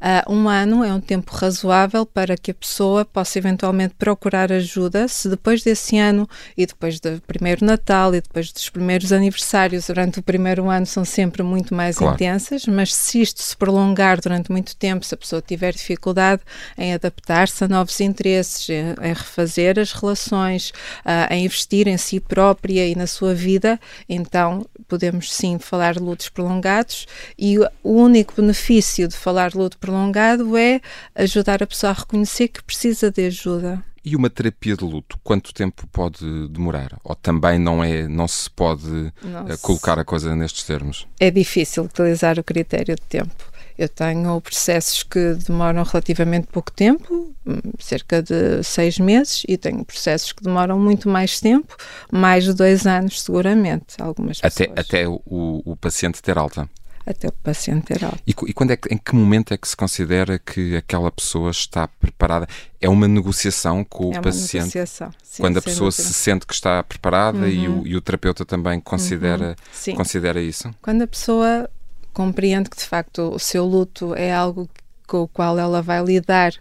Uh, 0.00 0.32
um 0.32 0.48
ano 0.48 0.84
é 0.84 0.92
um 0.92 1.00
tempo 1.00 1.32
razoável 1.34 2.04
para 2.04 2.36
que 2.36 2.50
a 2.50 2.54
pessoa 2.54 3.04
possa 3.04 3.38
eventualmente 3.38 3.94
procurar 3.98 4.52
ajuda. 4.52 5.08
Se 5.08 5.28
depois 5.28 5.62
desse 5.62 5.98
ano 5.98 6.28
e 6.56 6.66
depois 6.66 7.00
do 7.00 7.20
primeiro 7.26 7.64
Natal 7.64 8.14
e 8.14 8.20
depois 8.20 8.52
dos 8.52 8.68
primeiros 8.68 9.12
aniversários 9.12 9.86
durante 9.86 10.18
o 10.18 10.22
primeiro 10.22 10.68
ano 10.68 10.86
são 10.86 11.04
sempre 11.04 11.42
muito 11.42 11.74
mais 11.74 11.96
claro. 11.96 12.14
intensas, 12.14 12.66
mas 12.66 12.94
se 12.94 13.20
isto 13.20 13.42
se 13.42 13.56
prolongar 13.56 14.20
durante 14.20 14.50
muito 14.50 14.76
tempo, 14.76 15.04
se 15.04 15.14
a 15.14 15.18
pessoa 15.18 15.42
tiver 15.42 15.72
dificuldade 15.72 16.42
em 16.76 16.94
adaptar-se 16.94 17.64
a 17.64 17.68
novos 17.68 18.00
interesses, 18.00 18.68
em, 18.68 18.94
em 19.02 19.12
refazer 19.12 19.78
as 19.78 19.92
relações, 19.92 20.70
uh, 21.04 21.32
em 21.32 21.44
investir 21.44 21.88
em 21.88 21.96
si 21.96 22.20
própria 22.20 22.86
e 22.86 22.94
na 22.94 23.06
sua 23.06 23.34
vida, 23.34 23.78
então 24.08 24.66
podemos 24.88 25.32
sim 25.32 25.58
falar 25.58 25.94
de 25.94 26.00
lutos 26.00 26.28
prolongados 26.28 27.06
e 27.38 27.58
o 27.58 27.68
único 27.82 28.34
benefício 28.40 29.08
de 29.08 29.16
falar 29.16 29.54
de 29.56 29.62
luto 29.62 29.78
prolongado 29.78 30.56
é 30.56 30.80
ajudar 31.14 31.62
a 31.62 31.66
pessoa 31.66 31.90
a 31.90 31.94
reconhecer 31.94 32.48
que 32.48 32.62
precisa 32.62 33.10
de 33.10 33.26
ajuda. 33.26 33.82
E 34.04 34.14
uma 34.14 34.30
terapia 34.30 34.76
de 34.76 34.84
luto, 34.84 35.18
quanto 35.24 35.52
tempo 35.52 35.84
pode 35.88 36.48
demorar? 36.48 36.96
Ou 37.02 37.16
também 37.16 37.58
não 37.58 37.82
é, 37.82 38.06
não 38.06 38.28
se 38.28 38.48
pode 38.48 39.12
não 39.20 39.48
eh, 39.48 39.56
colocar 39.60 39.98
a 39.98 40.04
coisa 40.04 40.36
nestes 40.36 40.62
termos? 40.62 41.08
É 41.18 41.28
difícil 41.28 41.84
utilizar 41.84 42.38
o 42.38 42.44
critério 42.44 42.94
de 42.94 43.02
tempo. 43.02 43.34
Eu 43.76 43.88
tenho 43.88 44.40
processos 44.40 45.02
que 45.02 45.34
demoram 45.34 45.82
relativamente 45.82 46.46
pouco 46.46 46.70
tempo, 46.70 47.34
hum, 47.44 47.58
cerca 47.80 48.22
de 48.22 48.62
seis 48.62 48.98
meses, 48.98 49.42
e 49.48 49.56
tenho 49.56 49.84
processos 49.84 50.32
que 50.32 50.42
demoram 50.42 50.78
muito 50.78 51.08
mais 51.08 51.40
tempo, 51.40 51.76
mais 52.10 52.44
de 52.44 52.54
dois 52.54 52.86
anos, 52.86 53.22
seguramente. 53.22 54.00
Algumas 54.00 54.40
pessoas. 54.40 54.70
Até, 54.70 54.80
até 54.80 55.08
o, 55.08 55.20
o 55.26 55.76
paciente 55.76 56.22
ter 56.22 56.38
alta 56.38 56.70
até 57.06 57.28
o 57.28 57.32
paciente 57.32 57.86
ter 57.86 58.04
alta. 58.04 58.18
E, 58.26 58.30
e, 58.30 58.52
quando 58.52 58.72
é 58.72 58.76
que, 58.76 58.92
em 58.92 58.98
que 58.98 59.14
momento 59.14 59.54
é 59.54 59.56
que 59.56 59.68
se 59.68 59.76
considera 59.76 60.38
que 60.38 60.76
aquela 60.76 61.10
pessoa 61.10 61.50
está 61.50 61.86
preparada? 61.86 62.48
É 62.80 62.88
uma 62.88 63.06
negociação 63.06 63.84
com 63.84 64.12
é 64.12 64.18
o 64.18 64.22
paciente? 64.22 64.74
Negociação. 64.74 65.10
Sim, 65.22 65.42
quando 65.42 65.58
a 65.58 65.62
pessoa 65.62 65.92
se 65.92 66.12
sente 66.12 66.44
que 66.44 66.52
está 66.52 66.82
preparada 66.82 67.38
uhum. 67.38 67.46
e, 67.46 67.68
o, 67.68 67.72
uhum. 67.72 67.86
e, 67.86 67.96
o, 67.96 68.00
terapeuta 68.00 68.44
também 68.44 68.80
considera, 68.80 69.56
uhum. 69.86 69.94
considera 69.94 70.40
isso? 70.40 70.74
Quando 70.82 71.02
a 71.02 71.06
pessoa 71.06 71.70
compreende 72.12 72.68
que 72.68 72.76
de 72.76 72.84
facto 72.84 73.34
o 73.34 73.38
seu 73.38 73.64
luto 73.64 74.14
é 74.14 74.34
algo 74.34 74.68
com 75.06 75.22
o 75.22 75.28
qual 75.28 75.58
ela 75.58 75.80
vai 75.80 76.02
lidar 76.02 76.52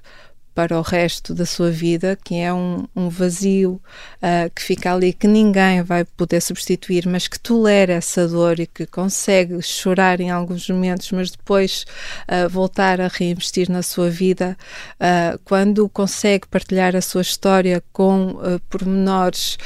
para 0.56 0.80
o 0.80 0.82
resto 0.82 1.36
da 1.36 1.46
sua 1.46 1.70
vida, 1.70 2.18
que 2.24 2.36
é 2.36 2.52
um, 2.54 2.86
um 2.96 3.10
vazio 3.10 3.74
uh, 3.74 4.50
que 4.56 4.64
fica 4.64 4.94
ali, 4.94 5.12
que 5.12 5.28
ninguém 5.28 5.84
vai 5.84 6.06
poder 6.06 6.42
substituir, 6.42 7.06
mas 7.06 7.28
que 7.28 7.38
tolera 7.38 7.92
essa 7.92 8.26
dor 8.26 8.62
e 8.62 8.66
que 8.66 8.86
consegue 8.86 9.62
chorar 9.62 10.22
em 10.22 10.32
alguns 10.32 10.70
momentos, 10.70 11.12
mas 11.12 11.30
depois 11.30 11.86
uh, 12.30 12.48
voltar 12.48 13.02
a 13.02 13.10
reinvestir 13.10 13.70
na 13.70 13.84
sua 13.84 14.10
vida, 14.10 14.58
uh, 14.94 15.38
quando 15.44 15.90
consegue 15.90 16.48
partilhar 16.48 16.96
a 16.96 17.02
sua 17.02 17.22
história 17.22 17.84
com 17.92 18.38
pormenores, 18.70 19.58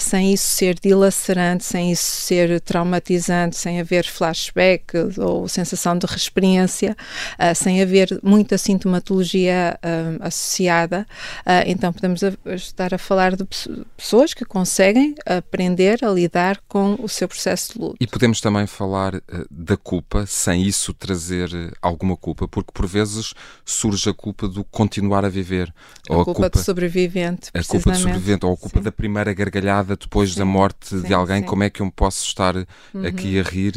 sem 0.00 0.32
isso 0.32 0.48
ser 0.50 0.74
dilacerante, 0.80 1.64
sem 1.64 1.92
isso 1.92 2.22
ser 2.22 2.60
traumatizante, 2.60 3.56
sem 3.56 3.80
haver 3.80 4.04
flashback 4.04 4.96
ou 5.18 5.46
sensação 5.46 5.96
de 5.96 6.06
reexperiência, 6.06 6.96
sem 7.54 7.80
haver 7.82 8.18
muita 8.22 8.58
sintomatologia 8.58 9.78
associada, 10.26 11.06
uh, 11.40 11.64
então 11.66 11.92
podemos 11.92 12.20
estar 12.46 12.94
a 12.94 12.98
falar 12.98 13.36
de 13.36 13.44
pessoas 13.96 14.34
que 14.34 14.44
conseguem 14.44 15.14
aprender 15.26 16.04
a 16.04 16.10
lidar 16.10 16.60
com 16.66 16.96
o 17.00 17.08
seu 17.08 17.28
processo 17.28 17.74
de 17.74 17.78
luto. 17.78 17.96
E 18.00 18.06
podemos 18.06 18.40
também 18.40 18.66
falar 18.66 19.14
uh, 19.14 19.22
da 19.50 19.76
culpa, 19.76 20.24
sem 20.26 20.62
isso 20.62 20.92
trazer 20.94 21.48
uh, 21.52 21.72
alguma 21.82 22.16
culpa, 22.16 22.48
porque 22.48 22.70
por 22.72 22.86
vezes 22.86 23.34
surge 23.64 24.08
a 24.08 24.14
culpa 24.14 24.48
do 24.48 24.64
continuar 24.64 25.24
a 25.24 25.28
viver. 25.28 25.72
A, 26.08 26.14
ou 26.14 26.24
culpa, 26.24 26.30
a 26.30 26.34
culpa 26.34 26.58
de 26.58 26.64
sobrevivente. 26.64 27.50
A 27.54 27.62
culpa 27.62 27.92
de 27.92 27.98
sobrevivente, 27.98 28.46
ou 28.46 28.52
a 28.52 28.56
culpa 28.56 28.78
sim. 28.78 28.84
da 28.84 28.92
primeira 28.92 29.32
gargalhada 29.32 29.96
depois 29.96 30.32
sim. 30.32 30.38
da 30.38 30.44
morte 30.44 30.88
sim, 30.88 31.02
de 31.02 31.14
alguém. 31.14 31.42
Como 31.42 31.62
é 31.62 31.70
que 31.70 31.80
eu 31.80 31.90
posso 31.90 32.24
estar 32.24 32.56
uhum. 32.56 33.06
aqui 33.06 33.38
a 33.38 33.42
rir 33.42 33.74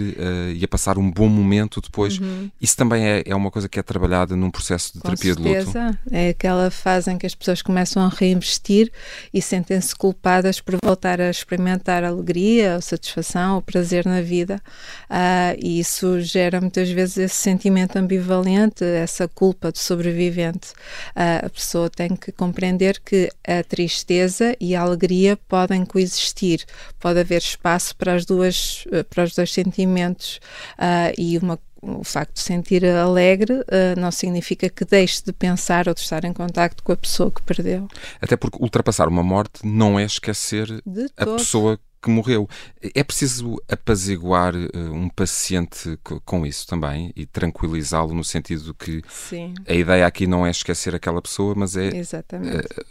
e 0.56 0.63
a 0.63 0.68
passar 0.68 0.98
um 0.98 1.10
bom 1.10 1.27
momento 1.27 1.82
depois? 1.82 2.20
Uhum. 2.20 2.50
Isso 2.62 2.75
também 2.75 3.06
é, 3.06 3.24
é 3.25 3.36
uma 3.36 3.51
coisa 3.51 3.68
que 3.68 3.80
é 3.80 3.84
trabalhada 3.84 4.36
num 4.36 4.50
processo 4.50 4.94
de 4.94 5.00
com 5.00 5.10
terapia 5.10 5.34
certeza. 5.34 5.72
de 5.72 5.77
luto. 5.77 6.00
É 6.12 6.34
aquela 6.38 6.70
fase 6.70 7.12
em 7.12 7.17
que 7.17 7.25
as 7.25 7.34
pessoas 7.34 7.63
começam 7.63 8.03
a 8.03 8.10
reinvestir 8.10 8.91
e 9.34 9.41
sentem-se 9.41 9.96
culpadas 9.96 10.62
por 10.62 10.77
voltar 10.84 11.20
a 11.20 11.32
experimentar 11.32 12.03
alegria, 12.03 12.75
a 12.75 12.82
satisfação, 12.82 13.58
o 13.58 13.62
prazer 13.62 14.06
na 14.06 14.22
vida. 14.22 14.62
Uh, 15.10 15.58
e 15.58 15.79
isso 15.79 16.22
gera 16.22 16.62
muitas 16.62 16.89
vezes 16.91 17.17
esse 17.17 17.36
sentimento 17.36 17.98
ambivalente, 17.98 18.84
essa 18.84 19.27
culpa 19.27 19.72
de 19.72 19.79
sobrevivente. 19.79 20.70
Uh, 21.15 21.48
a 21.48 21.50
pessoa 21.50 21.89
tem 21.89 22.15
que 22.15 22.32
compreender 22.32 23.00
que 23.00 23.29
a 23.46 23.63
tristeza 23.63 24.56
e 24.60 24.75
a 24.75 24.82
alegria 24.82 25.36
podem 25.48 25.84
coexistir, 25.86 26.63
pode 27.00 27.20
haver 27.20 27.39
espaço 27.39 27.96
para 27.96 28.13
as 28.13 28.25
duas, 28.25 28.86
para 29.10 29.24
os 29.24 29.34
dois 29.34 29.51
sentimentos 29.51 30.39
uh, 30.77 31.13
e 31.17 31.36
uma 31.39 31.58
o 31.81 32.03
facto 32.03 32.34
de 32.34 32.41
sentir 32.41 32.86
alegre 32.86 33.53
uh, 33.53 34.00
não 34.00 34.12
significa 34.12 34.69
que 34.69 34.86
deixe 34.86 35.24
de 35.24 35.34
pensar 35.34 35.88
ou 35.88 35.93
de 35.93 36.01
estar 36.01 36.24
em 36.24 36.34
contacto 36.34 36.84
com 36.84 36.91
a 36.91 36.98
pessoa 36.98 37.31
que 37.31 37.41
perdeu. 37.41 37.88
Até 38.22 38.36
porque 38.36 38.57
ultrapassar 38.62 39.07
uma 39.07 39.24
morte 39.24 39.65
não 39.65 40.00
é 40.00 40.03
esquecer 40.03 40.67
a 41.15 41.25
pessoa 41.25 41.79
que 42.01 42.10
morreu. 42.10 42.48
É 42.96 43.04
preciso 43.04 43.62
apaziguar 43.70 44.56
uh, 44.56 44.94
um 44.94 45.10
paciente 45.10 45.98
com 46.25 46.46
isso 46.46 46.68
também 46.68 47.12
e 47.16 47.25
tranquilizá-lo 47.25 48.13
no 48.13 48.24
sentido 48.24 48.74
que 48.74 49.01
Sim. 49.10 49.54
a 49.68 49.74
ideia 49.74 50.06
aqui 50.06 50.27
não 50.27 50.46
é 50.46 50.51
esquecer 50.51 50.96
aquela 50.96 51.22
pessoa, 51.22 51.54
mas 51.56 51.75
é 51.75 51.89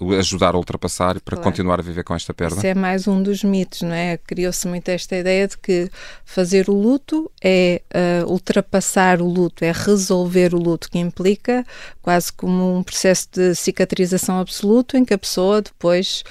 uh, 0.00 0.12
ajudar 0.14 0.54
a 0.54 0.58
ultrapassar 0.58 1.20
para 1.20 1.36
claro. 1.36 1.50
continuar 1.50 1.80
a 1.80 1.82
viver 1.82 2.04
com 2.04 2.14
esta 2.14 2.34
perda. 2.34 2.56
Isso 2.56 2.66
é 2.66 2.74
mais 2.74 3.06
um 3.06 3.22
dos 3.22 3.44
mitos, 3.44 3.82
não 3.82 3.92
é? 3.92 4.16
Criou-se 4.18 4.66
muito 4.66 4.88
esta 4.88 5.16
ideia 5.16 5.46
de 5.46 5.56
que 5.56 5.90
fazer 6.24 6.68
o 6.68 6.74
luto 6.74 7.30
é 7.42 7.82
uh, 8.24 8.30
ultrapassar 8.30 9.22
o 9.22 9.28
luto, 9.28 9.64
é 9.64 9.72
resolver 9.72 10.54
o 10.54 10.58
luto, 10.58 10.90
que 10.90 10.98
implica 10.98 11.64
quase 12.02 12.32
como 12.32 12.76
um 12.76 12.82
processo 12.82 13.28
de 13.32 13.54
cicatrização 13.54 14.38
absoluto 14.38 14.96
em 14.96 15.04
que 15.04 15.14
a 15.14 15.18
pessoa 15.18 15.62
depois 15.62 16.22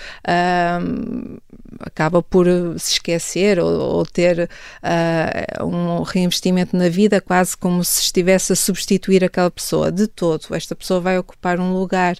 acaba 1.80 2.22
por 2.22 2.48
se 2.78 2.94
esquecer 2.94 3.60
ou, 3.60 3.70
ou 3.80 4.06
ter 4.06 4.50
uh, 4.82 5.66
um 5.66 6.02
reinvestimento 6.02 6.76
na 6.76 6.90
vida 6.90 7.22
quase 7.22 7.56
como 7.56 7.84
se 7.84 8.02
estivesse 8.02 8.54
a 8.54 8.56
substituir 8.56 9.24
aquela 9.24 9.52
pessoa 9.52 9.92
de 9.92 10.08
todo. 10.08 10.54
Esta 10.54 10.76
pessoa 10.76 11.00
vai 11.00 11.18
ocupar 11.18 11.60
um 11.60 11.74
lugar 11.74 12.18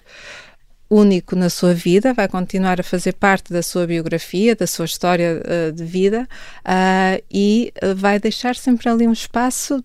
único 0.88 1.34
na 1.34 1.50
sua 1.50 1.74
vida, 1.74 2.14
vai 2.14 2.28
continuar 2.28 2.80
a 2.80 2.84
fazer 2.84 3.12
parte 3.14 3.52
da 3.52 3.62
sua 3.62 3.86
biografia, 3.86 4.54
da 4.54 4.66
sua 4.66 4.84
história 4.84 5.42
uh, 5.42 5.72
de 5.72 5.84
vida 5.84 6.28
uh, 6.60 7.22
e 7.30 7.72
vai 7.96 8.18
deixar 8.20 8.54
sempre 8.54 8.88
ali 8.88 9.06
um 9.06 9.12
espaço 9.12 9.84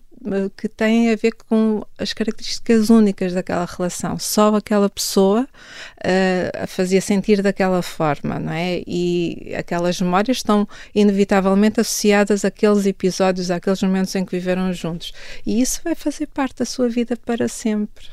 que 0.56 0.68
têm 0.68 1.10
a 1.10 1.16
ver 1.16 1.32
com 1.48 1.84
as 1.98 2.12
características 2.12 2.90
únicas 2.90 3.32
daquela 3.32 3.64
relação. 3.66 4.18
Só 4.18 4.54
aquela 4.54 4.88
pessoa 4.88 5.42
uh, 5.42 6.62
a 6.62 6.66
fazia 6.66 7.00
sentir 7.00 7.42
daquela 7.42 7.82
forma, 7.82 8.38
não 8.38 8.52
é? 8.52 8.82
E 8.86 9.54
aquelas 9.56 10.00
memórias 10.00 10.38
estão 10.38 10.66
inevitavelmente 10.94 11.80
associadas 11.80 12.44
àqueles 12.44 12.86
episódios, 12.86 13.50
àqueles 13.50 13.82
momentos 13.82 14.14
em 14.14 14.24
que 14.24 14.32
viveram 14.32 14.72
juntos. 14.72 15.12
E 15.44 15.60
isso 15.60 15.80
vai 15.84 15.94
fazer 15.94 16.26
parte 16.28 16.58
da 16.58 16.64
sua 16.64 16.88
vida 16.88 17.16
para 17.16 17.48
sempre. 17.48 18.06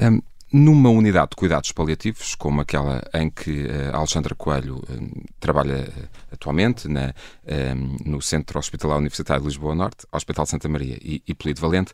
Um, 0.00 0.20
numa 0.52 0.90
unidade 0.90 1.30
de 1.30 1.36
cuidados 1.36 1.72
paliativos, 1.72 2.34
como 2.34 2.60
aquela 2.60 3.02
em 3.14 3.30
que 3.30 3.66
a 3.92 3.96
Alexandra 3.96 4.34
Coelho 4.34 4.82
eh, 4.88 5.22
trabalha 5.40 5.90
eh, 5.96 6.08
atualmente, 6.30 6.88
na, 6.88 7.14
no 8.04 8.20
Centro 8.20 8.58
Hospitalar 8.58 8.98
Universitário 8.98 9.42
de 9.42 9.48
Lisboa 9.48 9.74
Norte, 9.74 10.06
Hospital 10.12 10.46
Santa 10.46 10.68
Maria 10.68 10.98
e, 11.00 11.22
e 11.26 11.34
Polido 11.34 11.60
Valente, 11.60 11.92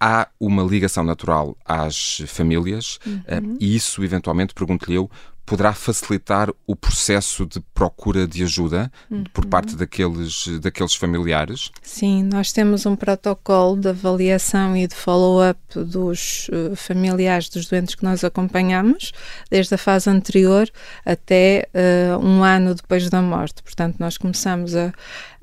há 0.00 0.28
uma 0.38 0.62
ligação 0.62 1.04
natural 1.04 1.56
às 1.64 2.22
famílias 2.26 2.98
uhum. 3.06 3.56
e 3.60 3.74
isso, 3.74 4.02
eventualmente, 4.04 4.52
pergunto-lhe 4.52 4.96
eu, 4.96 5.10
poderá 5.46 5.72
facilitar 5.72 6.50
o 6.66 6.74
processo 6.74 7.46
de 7.46 7.60
procura 7.72 8.26
de 8.26 8.42
ajuda 8.42 8.90
uhum. 9.08 9.22
por 9.32 9.46
parte 9.46 9.76
daqueles, 9.76 10.48
daqueles 10.60 10.96
familiares? 10.96 11.70
Sim, 11.80 12.24
nós 12.24 12.52
temos 12.52 12.84
um 12.84 12.96
protocolo 12.96 13.76
de 13.76 13.88
avaliação 13.88 14.76
e 14.76 14.88
de 14.88 14.94
follow-up 14.94 15.60
dos 15.76 16.48
uh, 16.48 16.74
familiares 16.74 17.48
dos 17.48 17.66
doentes 17.66 17.94
que 17.94 18.02
nós 18.02 18.24
acompanhamos, 18.24 19.12
desde 19.48 19.74
a 19.76 19.78
fase 19.78 20.10
anterior 20.10 20.68
até 21.04 21.68
uh, 21.72 22.18
um 22.18 22.42
ano 22.42 22.74
depois 22.74 23.08
da 23.08 23.22
morte. 23.22 23.62
Portanto, 23.62 23.96
nós 24.00 24.18
começamos 24.18 24.74
a, 24.74 24.92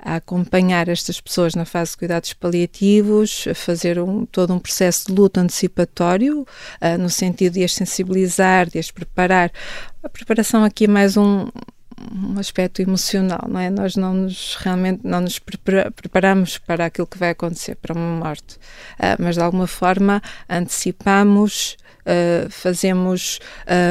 a 0.03 0.15
acompanhar 0.15 0.89
estas 0.89 1.21
pessoas 1.21 1.55
na 1.55 1.65
fase 1.65 1.91
de 1.91 1.97
cuidados 1.97 2.33
paliativos, 2.33 3.45
a 3.49 3.55
fazer 3.55 3.99
um, 3.99 4.25
todo 4.25 4.53
um 4.53 4.59
processo 4.59 5.07
de 5.07 5.13
luto 5.13 5.39
antecipatório, 5.39 6.41
uh, 6.41 6.97
no 6.99 7.09
sentido 7.09 7.53
de 7.53 7.63
as 7.63 7.73
sensibilizar, 7.73 8.69
de 8.69 8.79
as 8.79 8.91
preparar. 8.91 9.51
A 10.03 10.09
preparação 10.09 10.63
aqui 10.63 10.85
é 10.85 10.87
mais 10.87 11.15
um, 11.15 11.47
um 12.11 12.37
aspecto 12.37 12.81
emocional, 12.81 13.47
não 13.47 13.59
é? 13.59 13.69
Nós 13.69 13.95
não 13.95 14.13
nos 14.13 14.55
realmente 14.55 15.01
não 15.03 15.21
nos 15.21 15.39
prepara, 15.39 15.89
preparamos 15.91 16.57
para 16.57 16.85
aquilo 16.85 17.07
que 17.07 17.17
vai 17.17 17.29
acontecer, 17.29 17.75
para 17.75 17.93
uma 17.93 18.25
morte, 18.25 18.55
uh, 18.99 19.15
mas 19.19 19.35
de 19.35 19.41
alguma 19.41 19.67
forma 19.67 20.21
antecipamos 20.49 21.77
uh, 22.05 22.49
fazemos 22.49 23.39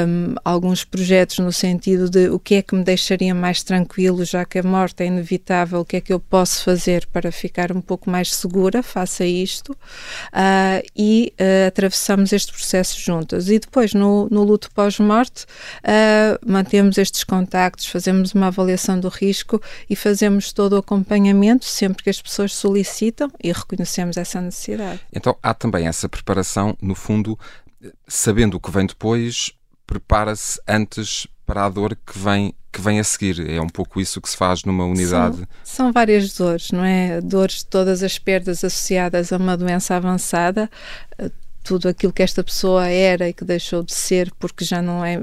um, 0.07 0.35
alguns 0.45 0.85
projetos 0.85 1.39
no 1.39 1.53
sentido 1.53 2.09
de 2.09 2.29
o 2.29 2.39
que 2.39 2.57
é 2.57 2.63
que 2.63 2.75
me 2.75 2.85
deixaria 2.85 3.35
mais 3.35 3.63
tranquilo, 3.63 4.25
já 4.25 4.45
que 4.45 4.59
a 4.59 4.63
morte 4.63 5.03
é 5.03 5.07
inevitável, 5.07 5.81
o 5.81 5.85
que 5.85 5.97
é 5.97 6.01
que 6.01 6.13
eu 6.13 6.21
posso 6.21 6.65
fazer 6.65 7.07
para 7.13 7.31
ficar 7.33 7.73
um 7.73 7.81
pouco 7.81 8.11
mais 8.11 8.35
segura, 8.35 8.83
faça 8.83 9.25
isto, 9.25 9.73
uh, 9.73 10.87
e 10.97 11.33
uh, 11.41 11.69
atravessamos 11.69 12.33
este 12.33 12.53
processo 12.53 13.01
juntas. 13.01 13.49
E 13.49 13.59
depois, 13.59 13.95
no, 13.95 14.29
no 14.31 14.43
luto 14.43 14.71
pós-morte, 14.73 15.47
mantemos 16.47 16.99
estes 16.99 17.25
contactos, 17.25 17.87
fazemos 17.87 18.33
uma 18.33 18.49
avaliação 18.49 18.99
do 18.99 19.09
risco 19.09 19.61
e 19.89 19.97
fazemos 19.97 20.53
todo 20.53 20.75
o 20.75 20.77
acompanhamento 20.77 21.65
sempre 21.65 22.03
que 22.03 22.11
as 22.11 22.21
pessoas 22.21 22.55
solicitam 22.55 23.31
e 23.43 23.53
reconhecemos 23.53 24.17
essa 24.17 24.41
necessidade. 24.41 25.01
Então 25.13 25.37
há 25.43 25.55
também 25.55 25.87
essa 25.87 26.09
preparação, 26.09 26.77
no 26.81 26.95
fundo, 26.95 27.39
sabendo 28.07 28.57
o 28.57 28.61
que 28.61 28.71
vem 28.71 28.87
depois, 28.87 29.53
prepara-se 29.87 30.61
antes 30.67 31.27
para 31.47 31.67
a 31.67 31.69
dor 31.69 31.97
que 31.97 32.19
vem 32.19 32.55
que 32.73 32.81
vem 32.81 32.99
a 32.99 33.05
seguir. 33.05 33.51
É 33.51 33.61
um 33.61 33.69
pouco 33.69 34.01
isso 34.01 34.19
que 34.19 34.31
se 34.31 34.37
faz 34.37 34.65
numa 34.65 34.87
unidade. 34.87 35.37
São, 35.37 35.47
são 35.63 35.93
várias 35.93 36.35
dores, 36.35 36.71
não 36.71 36.83
é? 36.83 37.21
Dores 37.21 37.57
de 37.57 37.67
todas 37.67 38.03
as 38.03 38.19
perdas 38.19 38.65
associadas 38.65 39.31
a 39.31 39.37
uma 39.37 39.59
doença 39.59 39.95
avançada, 39.95 40.71
eh, 41.19 41.31
tudo 41.63 41.87
aquilo 41.87 42.15
que 42.15 42.23
esta 42.23 42.43
pessoa 42.43 42.89
era 42.89 43.29
e 43.29 43.35
que 43.35 43.45
deixou 43.45 43.83
de 43.83 43.95
ser 43.95 44.33
porque 44.39 44.65
já 44.65 44.81
não 44.81 45.05
é 45.05 45.23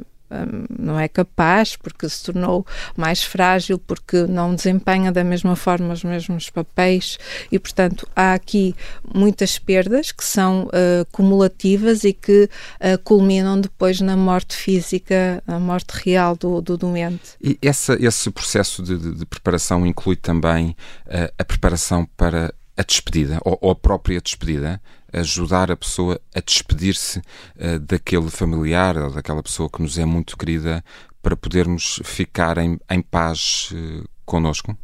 não 0.77 1.00
é 1.00 1.07
capaz, 1.07 1.75
porque 1.75 2.07
se 2.07 2.24
tornou 2.24 2.65
mais 2.95 3.24
frágil, 3.24 3.79
porque 3.79 4.25
não 4.27 4.53
desempenha 4.53 5.12
da 5.12 5.24
mesma 5.24 5.55
forma 5.55 5.93
os 5.93 6.03
mesmos 6.03 6.50
papéis 6.50 7.17
e, 7.51 7.57
portanto, 7.57 8.07
há 8.15 8.33
aqui 8.33 8.75
muitas 9.13 9.57
perdas 9.57 10.12
que 10.12 10.24
são 10.24 10.65
uh, 10.65 11.05
cumulativas 11.12 12.03
e 12.03 12.13
que 12.13 12.43
uh, 12.43 12.98
culminam 13.03 13.59
depois 13.59 14.01
na 14.01 14.15
morte 14.15 14.55
física, 14.55 15.43
a 15.48 15.59
morte 15.59 15.91
real 16.03 16.36
do, 16.36 16.62
do 16.62 16.77
doente. 16.77 17.31
E 17.41 17.57
essa, 17.62 17.98
esse 18.00 18.29
processo 18.29 18.83
de, 18.83 18.98
de, 18.98 19.15
de 19.15 19.25
preparação 19.25 19.86
inclui 19.86 20.15
também 20.15 20.75
uh, 21.07 21.33
a 21.38 21.43
preparação 21.43 22.07
para 22.17 22.53
a 22.77 22.83
despedida, 22.83 23.39
ou, 23.43 23.57
ou 23.62 23.71
a 23.71 23.75
própria 23.75 24.21
despedida, 24.21 24.81
ajudar 25.13 25.71
a 25.71 25.77
pessoa 25.77 26.19
a 26.33 26.39
despedir-se 26.39 27.19
uh, 27.19 27.79
daquele 27.79 28.29
familiar 28.29 28.97
ou 28.97 29.11
daquela 29.11 29.43
pessoa 29.43 29.69
que 29.69 29.81
nos 29.81 29.97
é 29.97 30.05
muito 30.05 30.37
querida 30.37 30.83
para 31.21 31.35
podermos 31.35 32.01
ficar 32.03 32.57
em, 32.57 32.79
em 32.89 33.01
paz 33.01 33.69
uh, 33.71 34.07
connosco? 34.25 34.77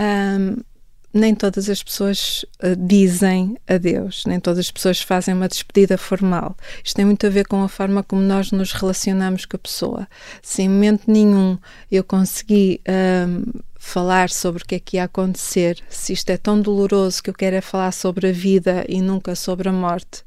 Um, 0.00 0.56
nem 1.14 1.34
todas 1.34 1.68
as 1.68 1.82
pessoas 1.82 2.44
uh, 2.62 2.74
dizem 2.74 3.58
adeus, 3.68 4.24
nem 4.26 4.40
todas 4.40 4.60
as 4.60 4.70
pessoas 4.70 5.00
fazem 5.00 5.34
uma 5.34 5.48
despedida 5.48 5.98
formal. 5.98 6.56
Isto 6.82 6.96
tem 6.96 7.04
muito 7.04 7.26
a 7.26 7.30
ver 7.30 7.46
com 7.46 7.62
a 7.62 7.68
forma 7.68 8.02
como 8.02 8.22
nós 8.22 8.50
nos 8.50 8.72
relacionamos 8.72 9.44
com 9.44 9.56
a 9.56 9.60
pessoa. 9.60 10.08
Se 10.40 10.62
em 10.62 10.68
momento 10.68 11.10
nenhum 11.10 11.58
eu 11.90 12.02
consegui 12.02 12.80
falar 13.84 14.30
sobre 14.30 14.62
o 14.62 14.66
que 14.66 14.76
é 14.76 14.78
que 14.78 14.96
ia 14.96 15.04
acontecer, 15.04 15.82
se 15.90 16.12
isto 16.12 16.30
é 16.30 16.36
tão 16.36 16.58
doloroso 16.58 17.20
que 17.20 17.28
eu 17.28 17.34
quero 17.34 17.56
é 17.56 17.60
falar 17.60 17.90
sobre 17.90 18.28
a 18.28 18.32
vida 18.32 18.86
e 18.88 19.02
nunca 19.02 19.34
sobre 19.34 19.68
a 19.68 19.72
morte, 19.72 20.22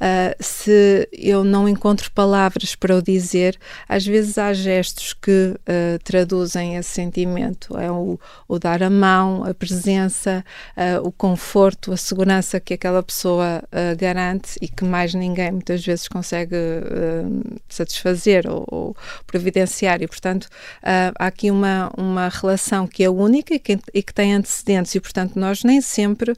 uh, 0.00 0.34
se 0.40 1.06
eu 1.12 1.44
não 1.44 1.68
encontro 1.68 2.10
palavras 2.10 2.74
para 2.74 2.96
o 2.96 3.02
dizer, 3.02 3.58
às 3.86 4.06
vezes 4.06 4.38
há 4.38 4.52
gestos 4.54 5.12
que 5.12 5.30
uh, 5.30 6.02
traduzem 6.02 6.76
esse 6.76 6.88
sentimento. 6.88 7.76
É 7.78 7.90
o, 7.90 8.18
o, 8.48 8.58
dar 8.58 8.82
a 8.82 8.90
mão, 8.90 9.44
a 9.44 9.52
presença, 9.52 10.42
uh, 10.74 11.06
o 11.06 11.12
conforto, 11.12 11.92
a 11.92 11.98
segurança 11.98 12.58
que 12.58 12.72
aquela 12.72 13.02
pessoa 13.02 13.62
garante 13.98 14.56
e 14.62 14.68
que 14.68 14.84
mais 14.84 15.12
ninguém 15.12 15.52
muitas 15.52 15.84
vezes 15.84 16.08
consegue 16.08 16.56
satisfazer 17.68 18.48
ou, 18.48 18.64
ou, 18.68 18.96
providenciar. 19.26 20.00
E, 20.00 20.06
portanto, 20.06 20.48
há 20.82 21.26
aqui 21.26 21.50
uma, 21.50 21.90
uma 21.96 22.28
relação 22.28 22.86
que 22.94 23.02
é 23.02 23.10
única 23.10 23.54
e 23.54 23.58
que, 24.02 24.14
tem 24.14 24.34
antecedentes, 24.34 24.94
e 24.94 25.00
portanto 25.00 25.36
nós 25.36 25.64
nem 25.64 25.80
sempre. 25.80 26.34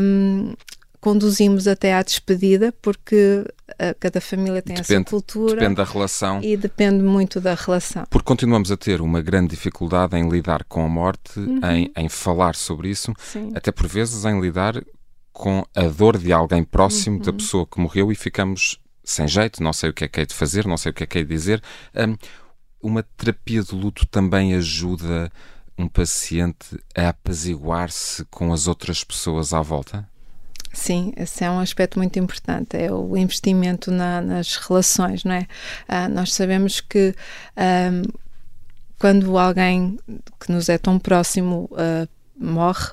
Um, 0.00 0.54
conduzimos 1.00 1.66
até 1.66 1.94
à 1.94 2.00
despedida, 2.00 2.72
porque 2.80 3.44
uh, 3.70 3.98
cada 3.98 4.20
família 4.20 4.62
tem 4.62 4.76
depende, 4.76 4.94
essa 4.94 5.04
cultura. 5.04 5.56
Depende 5.56 5.74
da 5.74 5.82
relação. 5.82 6.40
E 6.40 6.56
depende 6.56 7.02
muito 7.02 7.40
da 7.40 7.56
relação. 7.56 8.04
Porque 8.08 8.24
continuamos 8.24 8.70
a 8.70 8.76
ter 8.76 9.00
uma 9.00 9.20
grande 9.20 9.48
dificuldade 9.48 10.16
em 10.16 10.28
lidar 10.28 10.62
com 10.62 10.86
a 10.86 10.88
morte, 10.88 11.40
uhum. 11.40 11.58
em, 11.64 11.92
em 11.96 12.08
falar 12.08 12.54
sobre 12.54 12.88
isso, 12.88 13.12
Sim. 13.18 13.50
até 13.52 13.72
por 13.72 13.88
vezes 13.88 14.24
em 14.24 14.40
lidar 14.40 14.80
com 15.32 15.66
a 15.74 15.88
dor 15.88 16.18
de 16.18 16.32
alguém 16.32 16.62
próximo 16.62 17.16
uhum. 17.16 17.22
da 17.22 17.32
pessoa 17.32 17.66
que 17.66 17.80
morreu 17.80 18.12
e 18.12 18.14
ficamos 18.14 18.78
sem 19.02 19.26
jeito, 19.26 19.60
não 19.60 19.72
sei 19.72 19.90
o 19.90 19.92
que 19.92 20.04
é 20.04 20.08
que 20.08 20.20
é 20.20 20.24
de 20.24 20.34
fazer, 20.34 20.68
não 20.68 20.76
sei 20.76 20.90
o 20.90 20.94
que 20.94 21.02
é 21.02 21.06
que 21.06 21.18
é 21.18 21.22
de 21.24 21.28
dizer. 21.28 21.60
Um, 21.96 22.16
uma 22.82 23.02
terapia 23.02 23.62
de 23.62 23.74
luto 23.74 24.06
também 24.06 24.54
ajuda 24.54 25.30
um 25.78 25.88
paciente 25.88 26.78
a 26.94 27.08
apaziguar-se 27.08 28.24
com 28.26 28.52
as 28.52 28.66
outras 28.66 29.02
pessoas 29.02 29.52
à 29.52 29.60
volta? 29.60 30.08
Sim, 30.72 31.12
esse 31.16 31.44
é 31.44 31.50
um 31.50 31.60
aspecto 31.60 31.98
muito 31.98 32.18
importante, 32.18 32.76
é 32.76 32.90
o 32.90 33.14
investimento 33.16 33.90
na, 33.90 34.22
nas 34.22 34.56
relações, 34.56 35.22
não 35.22 35.34
é? 35.34 35.46
Ah, 35.86 36.08
nós 36.08 36.32
sabemos 36.32 36.80
que 36.80 37.14
quando 38.98 39.36
alguém 39.36 39.98
que 40.40 40.52
nos 40.52 40.68
é 40.68 40.78
tão 40.78 40.96
próximo 40.96 41.68
uh, 41.72 42.08
morre, 42.42 42.92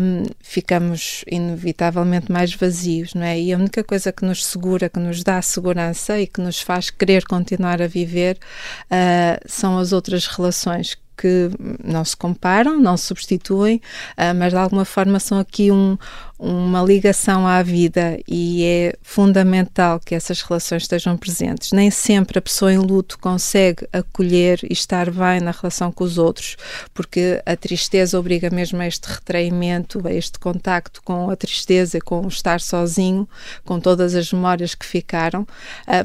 um, 0.00 0.24
ficamos 0.40 1.24
inevitavelmente 1.30 2.30
mais 2.30 2.52
vazios, 2.52 3.14
não 3.14 3.22
é? 3.22 3.38
E 3.38 3.52
a 3.52 3.56
única 3.56 3.84
coisa 3.84 4.12
que 4.12 4.24
nos 4.24 4.44
segura, 4.44 4.88
que 4.88 4.98
nos 4.98 5.22
dá 5.22 5.40
segurança 5.40 6.18
e 6.18 6.26
que 6.26 6.40
nos 6.40 6.60
faz 6.60 6.90
querer 6.90 7.24
continuar 7.26 7.80
a 7.80 7.86
viver 7.86 8.38
uh, 8.86 9.40
são 9.46 9.78
as 9.78 9.92
outras 9.92 10.26
relações 10.26 10.98
que 11.20 11.50
não 11.84 12.04
se 12.04 12.16
comparam, 12.16 12.80
não 12.80 12.96
se 12.96 13.06
substituem, 13.06 13.80
uh, 14.16 14.34
mas 14.34 14.52
de 14.52 14.58
alguma 14.58 14.84
forma 14.84 15.20
são 15.20 15.38
aqui 15.38 15.70
um, 15.70 15.98
uma 16.40 16.82
ligação 16.82 17.46
à 17.46 17.62
vida 17.62 18.18
e 18.26 18.64
é 18.64 18.94
fundamental 19.02 20.00
que 20.00 20.14
essas 20.14 20.40
relações 20.40 20.84
estejam 20.84 21.14
presentes. 21.14 21.70
Nem 21.70 21.90
sempre 21.90 22.38
a 22.38 22.42
pessoa 22.42 22.72
em 22.72 22.78
luto 22.78 23.18
consegue 23.18 23.86
acolher 23.92 24.58
e 24.62 24.72
estar 24.72 25.10
bem 25.10 25.40
na 25.40 25.50
relação 25.50 25.92
com 25.92 26.02
os 26.02 26.16
outros, 26.16 26.56
porque 26.94 27.42
a 27.44 27.54
tristeza 27.54 28.18
obriga 28.18 28.48
mesmo 28.48 28.80
a 28.80 28.86
este 28.86 29.04
retraimento, 29.04 30.06
a 30.06 30.12
este 30.12 30.38
contacto 30.38 31.02
com 31.02 31.28
a 31.28 31.36
tristeza, 31.36 32.00
com 32.00 32.24
o 32.24 32.28
estar 32.28 32.60
sozinho, 32.60 33.28
com 33.62 33.78
todas 33.78 34.14
as 34.14 34.32
memórias 34.32 34.74
que 34.74 34.86
ficaram, 34.86 35.42
uh, 35.42 35.46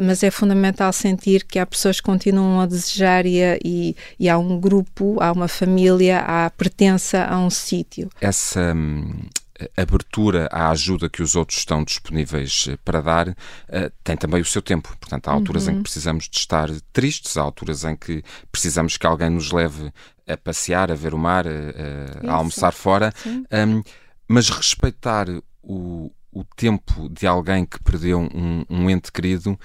mas 0.01 0.21
é 0.21 0.29
fundamental 0.29 0.91
sentir 0.91 1.45
que 1.45 1.59
há 1.59 1.65
pessoas 1.65 2.01
que 2.01 2.05
continuam 2.05 2.59
a 2.59 2.65
desejar 2.65 3.25
e, 3.25 3.41
a, 3.41 3.57
e, 3.63 3.95
e 4.19 4.27
há 4.27 4.37
um 4.37 4.59
grupo, 4.59 5.15
há 5.21 5.31
uma 5.31 5.47
família, 5.47 6.19
há 6.19 6.49
pertença 6.49 7.23
a 7.23 7.39
um 7.39 7.49
sítio. 7.49 8.09
Essa 8.19 8.73
hum, 8.75 9.13
abertura 9.77 10.47
à 10.51 10.69
ajuda 10.69 11.09
que 11.09 11.23
os 11.23 11.35
outros 11.35 11.59
estão 11.59 11.83
disponíveis 11.83 12.67
eh, 12.69 12.77
para 12.83 13.01
dar, 13.01 13.29
uh, 13.29 13.35
tem 14.03 14.17
também 14.17 14.41
o 14.41 14.45
seu 14.45 14.61
tempo. 14.61 14.95
Portanto, 14.99 15.27
há 15.27 15.31
alturas 15.31 15.63
uhum. 15.63 15.69
em 15.69 15.73
que 15.73 15.77
uhum. 15.77 15.83
precisamos 15.83 16.29
de 16.29 16.37
estar 16.37 16.69
tristes, 16.91 17.37
há 17.37 17.41
alturas 17.41 17.83
em 17.83 17.95
que 17.95 18.23
precisamos 18.51 18.97
que 18.97 19.07
alguém 19.07 19.29
nos 19.29 19.51
leve 19.51 19.91
a 20.27 20.35
passear, 20.35 20.91
a 20.91 20.95
ver 20.95 21.13
o 21.13 21.17
mar, 21.17 21.45
a, 21.47 22.29
a 22.29 22.33
almoçar 22.33 22.73
fora. 22.73 23.13
Um, 23.25 23.81
mas 24.27 24.49
respeitar 24.49 25.27
o, 25.61 26.11
o 26.31 26.43
tempo 26.55 27.07
de 27.09 27.27
alguém 27.27 27.65
que 27.65 27.81
perdeu 27.81 28.19
um, 28.19 28.65
um 28.69 28.89
ente 28.89 29.11
querido 29.11 29.57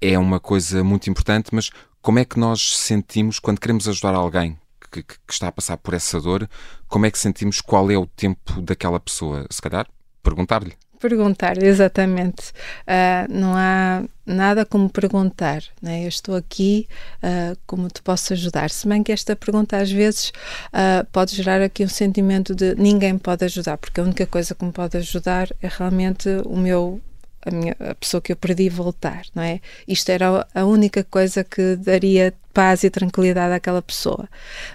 é 0.00 0.18
uma 0.18 0.38
coisa 0.38 0.84
muito 0.84 1.08
importante, 1.08 1.48
mas 1.52 1.70
como 2.02 2.18
é 2.18 2.24
que 2.24 2.38
nós 2.38 2.76
sentimos 2.76 3.38
quando 3.38 3.60
queremos 3.60 3.88
ajudar 3.88 4.14
alguém 4.14 4.58
que, 4.90 5.02
que, 5.02 5.14
está 5.30 5.48
a 5.48 5.52
passar 5.52 5.76
por 5.76 5.94
essa 5.94 6.20
dor, 6.20 6.48
como 6.86 7.06
é 7.06 7.10
que 7.10 7.18
sentimos 7.18 7.60
qual 7.60 7.90
é 7.90 7.96
o 7.96 8.06
tempo 8.06 8.60
daquela 8.60 8.98
pessoa? 9.00 9.46
Se 9.50 9.60
calhar, 9.60 9.86
perguntar-lhe. 10.22 10.74
Perguntar, 10.98 11.62
exatamente. 11.62 12.50
Uh, 12.82 13.30
não 13.30 13.54
há 13.54 14.02
nada 14.26 14.66
como 14.66 14.90
perguntar. 14.90 15.62
Né? 15.80 16.02
Eu 16.04 16.08
estou 16.08 16.34
aqui, 16.34 16.88
uh, 17.22 17.56
como 17.66 17.88
te 17.88 18.02
posso 18.02 18.32
ajudar? 18.32 18.68
Se 18.70 18.88
bem 18.88 19.02
que 19.04 19.12
esta 19.12 19.36
pergunta 19.36 19.76
às 19.76 19.92
vezes 19.92 20.32
uh, 20.72 21.06
pode 21.12 21.36
gerar 21.36 21.62
aqui 21.62 21.84
um 21.84 21.88
sentimento 21.88 22.52
de 22.52 22.74
ninguém 22.74 23.16
pode 23.16 23.44
ajudar, 23.44 23.78
porque 23.78 24.00
a 24.00 24.02
única 24.02 24.26
coisa 24.26 24.56
que 24.56 24.64
me 24.64 24.72
pode 24.72 24.96
ajudar 24.96 25.48
é 25.62 25.68
realmente 25.68 26.28
o 26.44 26.56
meu 26.56 27.00
a, 27.44 27.50
minha, 27.50 27.76
a 27.80 27.94
pessoa 27.94 28.20
que 28.20 28.32
eu 28.32 28.36
perdi 28.36 28.68
voltar, 28.68 29.22
não 29.34 29.42
é? 29.42 29.60
Isto 29.86 30.10
era 30.10 30.46
a 30.54 30.64
única 30.64 31.04
coisa 31.04 31.44
que 31.44 31.76
daria 31.76 32.34
paz 32.52 32.82
e 32.82 32.90
tranquilidade 32.90 33.54
àquela 33.54 33.80
pessoa. 33.80 34.28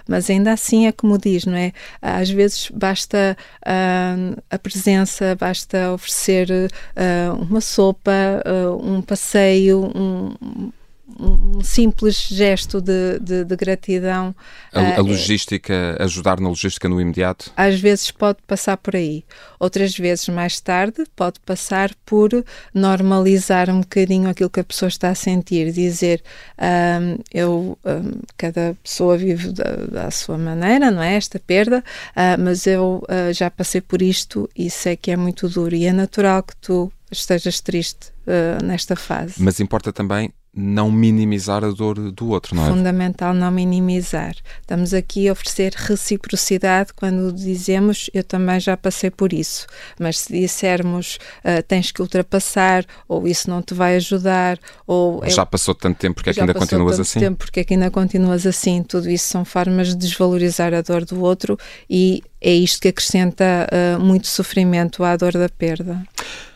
Mas 0.08 0.30
ainda 0.30 0.52
assim 0.52 0.86
é 0.86 0.92
como 0.92 1.18
diz, 1.18 1.44
não 1.44 1.56
é? 1.56 1.72
Às 2.00 2.30
vezes 2.30 2.70
basta 2.70 3.36
uh, 3.60 4.42
a 4.50 4.58
presença, 4.58 5.36
basta 5.38 5.92
oferecer 5.92 6.48
uh, 6.50 7.34
uma 7.42 7.60
sopa, 7.60 8.12
uh, 8.46 8.76
um 8.82 9.02
passeio, 9.02 9.92
um, 9.94 10.72
um 11.18 11.62
simples 11.62 12.26
gesto 12.28 12.80
de, 12.80 13.18
de, 13.20 13.44
de 13.44 13.56
gratidão. 13.56 14.34
A, 14.72 14.80
a 14.80 14.82
eh, 14.82 15.00
logística, 15.00 15.96
ajudar 16.00 16.40
na 16.40 16.48
logística 16.48 16.88
no 16.88 17.00
imediato? 17.00 17.52
Às 17.56 17.80
vezes 17.80 18.10
pode 18.10 18.38
passar 18.46 18.76
por 18.76 18.96
aí. 18.96 19.24
Outras 19.58 19.96
vezes, 19.96 20.28
mais 20.28 20.60
tarde, 20.60 21.04
pode 21.16 21.40
passar 21.40 21.90
por 22.04 22.30
normalizar 22.72 23.70
um 23.70 23.80
bocadinho 23.80 24.28
aquilo 24.28 24.50
que 24.50 24.60
a 24.60 24.64
pessoa 24.64 24.88
está 24.88 25.10
a 25.10 25.14
sentir. 25.14 25.72
Dizer, 25.72 26.22
um, 26.58 27.18
eu, 27.32 27.78
um, 27.84 28.20
cada 28.36 28.76
pessoa 28.82 29.16
vive 29.16 29.52
da, 29.52 29.76
da, 29.90 30.10
sua 30.10 30.36
maneira, 30.36 30.90
não 30.90 31.02
é? 31.02 31.14
Esta 31.14 31.38
perda, 31.38 31.78
uh, 31.78 32.42
mas 32.42 32.66
eu 32.66 33.02
uh, 33.04 33.32
já 33.32 33.50
passei 33.50 33.80
por 33.80 34.02
isto 34.02 34.48
e 34.56 34.68
sei 34.68 34.96
que 34.96 35.10
é 35.10 35.16
muito 35.16 35.48
duro. 35.48 35.74
E 35.74 35.86
é 35.86 35.92
natural 35.92 36.42
que 36.42 36.56
tu 36.56 36.92
estejas 37.10 37.60
triste 37.60 38.12
uh, 38.26 38.64
nesta 38.64 38.96
fase. 38.96 39.34
Mas 39.38 39.60
importa 39.60 39.92
também 39.92 40.32
não 40.56 40.90
minimizar 40.90 41.64
a 41.64 41.70
dor 41.70 42.12
do 42.12 42.28
outro, 42.28 42.54
não 42.54 42.66
é? 42.66 42.70
Fundamental 42.70 43.34
não 43.34 43.50
minimizar. 43.50 44.34
Estamos 44.60 44.94
aqui 44.94 45.28
a 45.28 45.32
oferecer 45.32 45.72
reciprocidade 45.76 46.92
quando 46.94 47.32
dizemos 47.32 48.08
eu 48.14 48.22
também 48.22 48.60
já 48.60 48.76
passei 48.76 49.10
por 49.10 49.32
isso. 49.32 49.66
Mas 49.98 50.20
se 50.20 50.32
dissermos 50.32 51.18
uh, 51.44 51.62
tens 51.66 51.90
que 51.90 52.00
ultrapassar, 52.00 52.84
ou 53.08 53.26
isso 53.26 53.50
não 53.50 53.60
te 53.62 53.74
vai 53.74 53.96
ajudar, 53.96 54.58
ou. 54.86 55.22
Já 55.28 55.44
passou 55.44 55.74
tanto 55.74 55.98
tempo, 55.98 56.14
porque 56.16 56.30
é 56.30 56.34
que 56.34 56.40
ainda 56.40 56.54
continuas 56.54 57.00
assim? 57.00 57.20
tempo, 57.20 57.38
porque 57.38 57.60
é 57.60 57.64
que 57.64 57.74
ainda 57.74 57.90
continuas 57.90 58.46
assim? 58.46 58.82
Tudo 58.82 59.10
isso 59.10 59.26
são 59.26 59.44
formas 59.44 59.88
de 59.88 59.96
desvalorizar 59.96 60.72
a 60.72 60.80
dor 60.80 61.04
do 61.04 61.20
outro 61.20 61.58
e 61.90 62.22
é 62.40 62.52
isto 62.52 62.80
que 62.80 62.88
acrescenta 62.88 63.66
uh, 63.72 64.00
muito 64.00 64.28
sofrimento 64.28 65.02
à 65.02 65.16
dor 65.16 65.32
da 65.32 65.48
perda. 65.48 66.02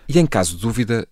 E 0.08 0.18
em 0.18 0.26
caso 0.26 0.56
de 0.56 0.62
dúvida 0.62 1.06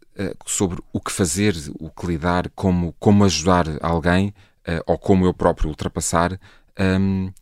sobre 0.46 0.82
o 0.92 1.00
que 1.00 1.12
fazer, 1.12 1.54
o 1.78 1.90
que 1.90 2.06
lidar, 2.06 2.50
como, 2.54 2.94
como 2.98 3.24
ajudar 3.24 3.66
alguém 3.82 4.28
uh, 4.66 4.82
ou 4.86 4.98
como 4.98 5.26
eu 5.26 5.34
próprio 5.34 5.68
ultrapassar, 5.68 6.38
um, 6.78 7.32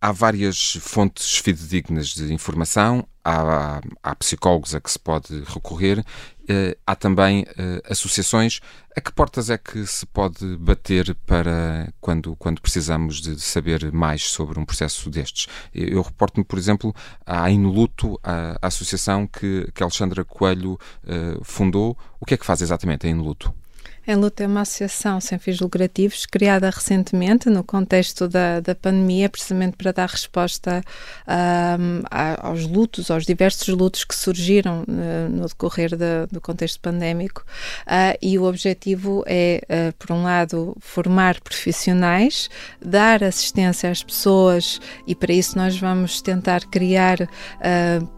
há 0.00 0.12
várias 0.12 0.76
fontes 0.80 1.38
fidedignas 1.38 2.08
de 2.08 2.32
informação, 2.32 3.06
há, 3.24 3.80
há, 4.02 4.14
psicólogos 4.16 4.74
a 4.74 4.80
que 4.80 4.90
se 4.90 4.98
pode 4.98 5.42
recorrer, 5.46 6.04
há 6.86 6.94
também 6.94 7.42
uh, 7.42 7.82
associações. 7.90 8.60
A 8.96 9.00
que 9.00 9.12
portas 9.12 9.50
é 9.50 9.58
que 9.58 9.86
se 9.86 10.06
pode 10.06 10.56
bater 10.56 11.14
para 11.26 11.92
quando, 12.00 12.34
quando 12.36 12.62
precisamos 12.62 13.20
de 13.20 13.38
saber 13.40 13.92
mais 13.92 14.22
sobre 14.22 14.58
um 14.58 14.64
processo 14.64 15.10
destes? 15.10 15.46
Eu 15.74 16.00
reporto-me, 16.00 16.44
por 16.44 16.58
exemplo, 16.58 16.94
à 17.26 17.50
Inoluto, 17.50 18.18
a, 18.22 18.58
associação 18.62 19.26
que, 19.26 19.70
que 19.74 19.82
Alexandra 19.82 20.24
Coelho 20.24 20.78
uh, 21.04 21.44
fundou. 21.44 21.96
O 22.18 22.24
que 22.24 22.34
é 22.34 22.36
que 22.36 22.46
faz 22.46 22.62
exatamente 22.62 23.06
a 23.06 23.10
Inoluto? 23.10 23.52
Em 24.08 24.14
Luta 24.14 24.44
é 24.44 24.46
uma 24.46 24.60
associação 24.60 25.20
sem 25.20 25.36
fins 25.36 25.58
lucrativos 25.58 26.26
criada 26.26 26.70
recentemente 26.70 27.50
no 27.50 27.64
contexto 27.64 28.28
da, 28.28 28.60
da 28.60 28.72
pandemia, 28.72 29.28
precisamente 29.28 29.76
para 29.76 29.90
dar 29.90 30.08
resposta 30.08 30.80
um, 31.26 32.02
aos 32.40 32.64
lutos, 32.68 33.10
aos 33.10 33.26
diversos 33.26 33.66
lutos 33.66 34.04
que 34.04 34.14
surgiram 34.14 34.82
uh, 34.82 35.28
no 35.28 35.48
decorrer 35.48 35.96
de, 35.96 36.26
do 36.30 36.40
contexto 36.40 36.78
pandémico. 36.78 37.44
Uh, 37.82 38.16
e 38.22 38.38
o 38.38 38.44
objetivo 38.44 39.24
é, 39.26 39.60
uh, 39.68 39.92
por 39.98 40.12
um 40.12 40.22
lado, 40.22 40.76
formar 40.78 41.40
profissionais, 41.40 42.48
dar 42.80 43.24
assistência 43.24 43.90
às 43.90 44.04
pessoas, 44.04 44.80
e 45.04 45.16
para 45.16 45.32
isso 45.32 45.58
nós 45.58 45.76
vamos 45.76 46.22
tentar 46.22 46.60
criar 46.66 47.28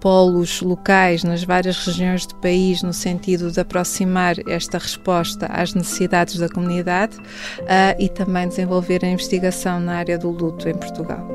polos 0.01 0.61
locais 0.61 1.25
nas 1.25 1.43
várias 1.43 1.79
regiões 1.79 2.27
do 2.27 2.35
país, 2.37 2.83
no 2.83 2.93
sentido 2.93 3.51
de 3.51 3.61
aproximar 3.61 4.37
esta 4.47 4.77
resposta 4.77 5.47
às 5.61 5.75
necessidades 5.75 6.39
da 6.39 6.49
comunidade 6.49 7.17
uh, 7.17 7.95
e 7.99 8.09
também 8.09 8.49
desenvolver 8.49 9.05
a 9.05 9.09
investigação 9.09 9.81
na 9.81 9.97
área 9.97 10.19
do 10.19 10.31
luto 10.31 10.69
em 10.69 10.75
Portugal. 10.75 11.27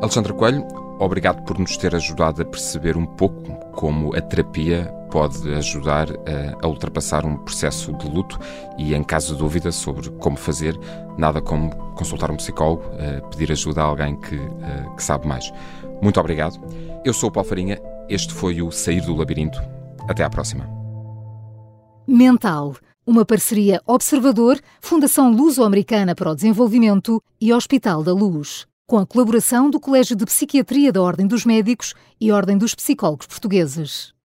Alexandra 0.00 0.32
Coelho, 0.32 0.66
obrigado 0.98 1.42
por 1.44 1.58
nos 1.58 1.76
ter 1.76 1.94
ajudado 1.94 2.42
a 2.42 2.44
perceber 2.44 2.96
um 2.96 3.06
pouco 3.06 3.42
como 3.72 4.14
a 4.16 4.20
terapia 4.20 4.92
pode 5.10 5.54
ajudar 5.54 6.08
a, 6.10 6.66
a, 6.66 6.68
ultrapassar 6.68 7.24
um 7.24 7.36
processo 7.36 7.92
de 7.94 8.08
luto 8.08 8.38
e, 8.76 8.94
em 8.94 9.02
caso 9.02 9.32
de 9.32 9.38
dúvida 9.38 9.72
sobre 9.72 10.10
como 10.10 10.36
fazer, 10.36 10.78
nada 11.16 11.40
como 11.40 11.70
consultar 11.94 12.30
um 12.30 12.36
psicólogo, 12.36 12.82
uh, 12.82 13.26
pedir 13.30 13.52
ajuda 13.52 13.82
a 13.82 13.84
alguém 13.84 14.16
que, 14.16 14.36
uh, 14.36 14.96
que 14.96 15.02
sabe 15.02 15.26
mais. 15.26 15.52
Muito 16.02 16.20
obrigado. 16.20 16.60
Eu 17.04 17.14
sou 17.14 17.28
o 17.28 17.32
Paulo 17.32 17.48
Farinha 17.48 17.80
Este 18.08 18.34
foi 18.34 18.60
o 18.60 18.70
Sair 18.70 19.00
do 19.00 19.14
Labirinto. 19.14 19.62
Até 20.08 20.22
à 20.22 20.30
próxima. 20.30 20.75
Mental, 22.08 22.76
uma 23.04 23.24
parceria 23.24 23.82
Observador, 23.84 24.60
Fundação 24.80 25.28
Luso-Americana 25.28 26.14
para 26.14 26.30
o 26.30 26.34
Desenvolvimento 26.36 27.20
e 27.40 27.52
Hospital 27.52 28.04
da 28.04 28.12
Luz, 28.12 28.64
com 28.86 28.96
a 28.96 29.04
colaboração 29.04 29.68
do 29.68 29.80
Colégio 29.80 30.14
de 30.14 30.24
Psiquiatria 30.24 30.92
da 30.92 31.02
Ordem 31.02 31.26
dos 31.26 31.44
Médicos 31.44 31.94
e 32.20 32.30
Ordem 32.30 32.56
dos 32.56 32.76
Psicólogos 32.76 33.26
Portugueses. 33.26 34.15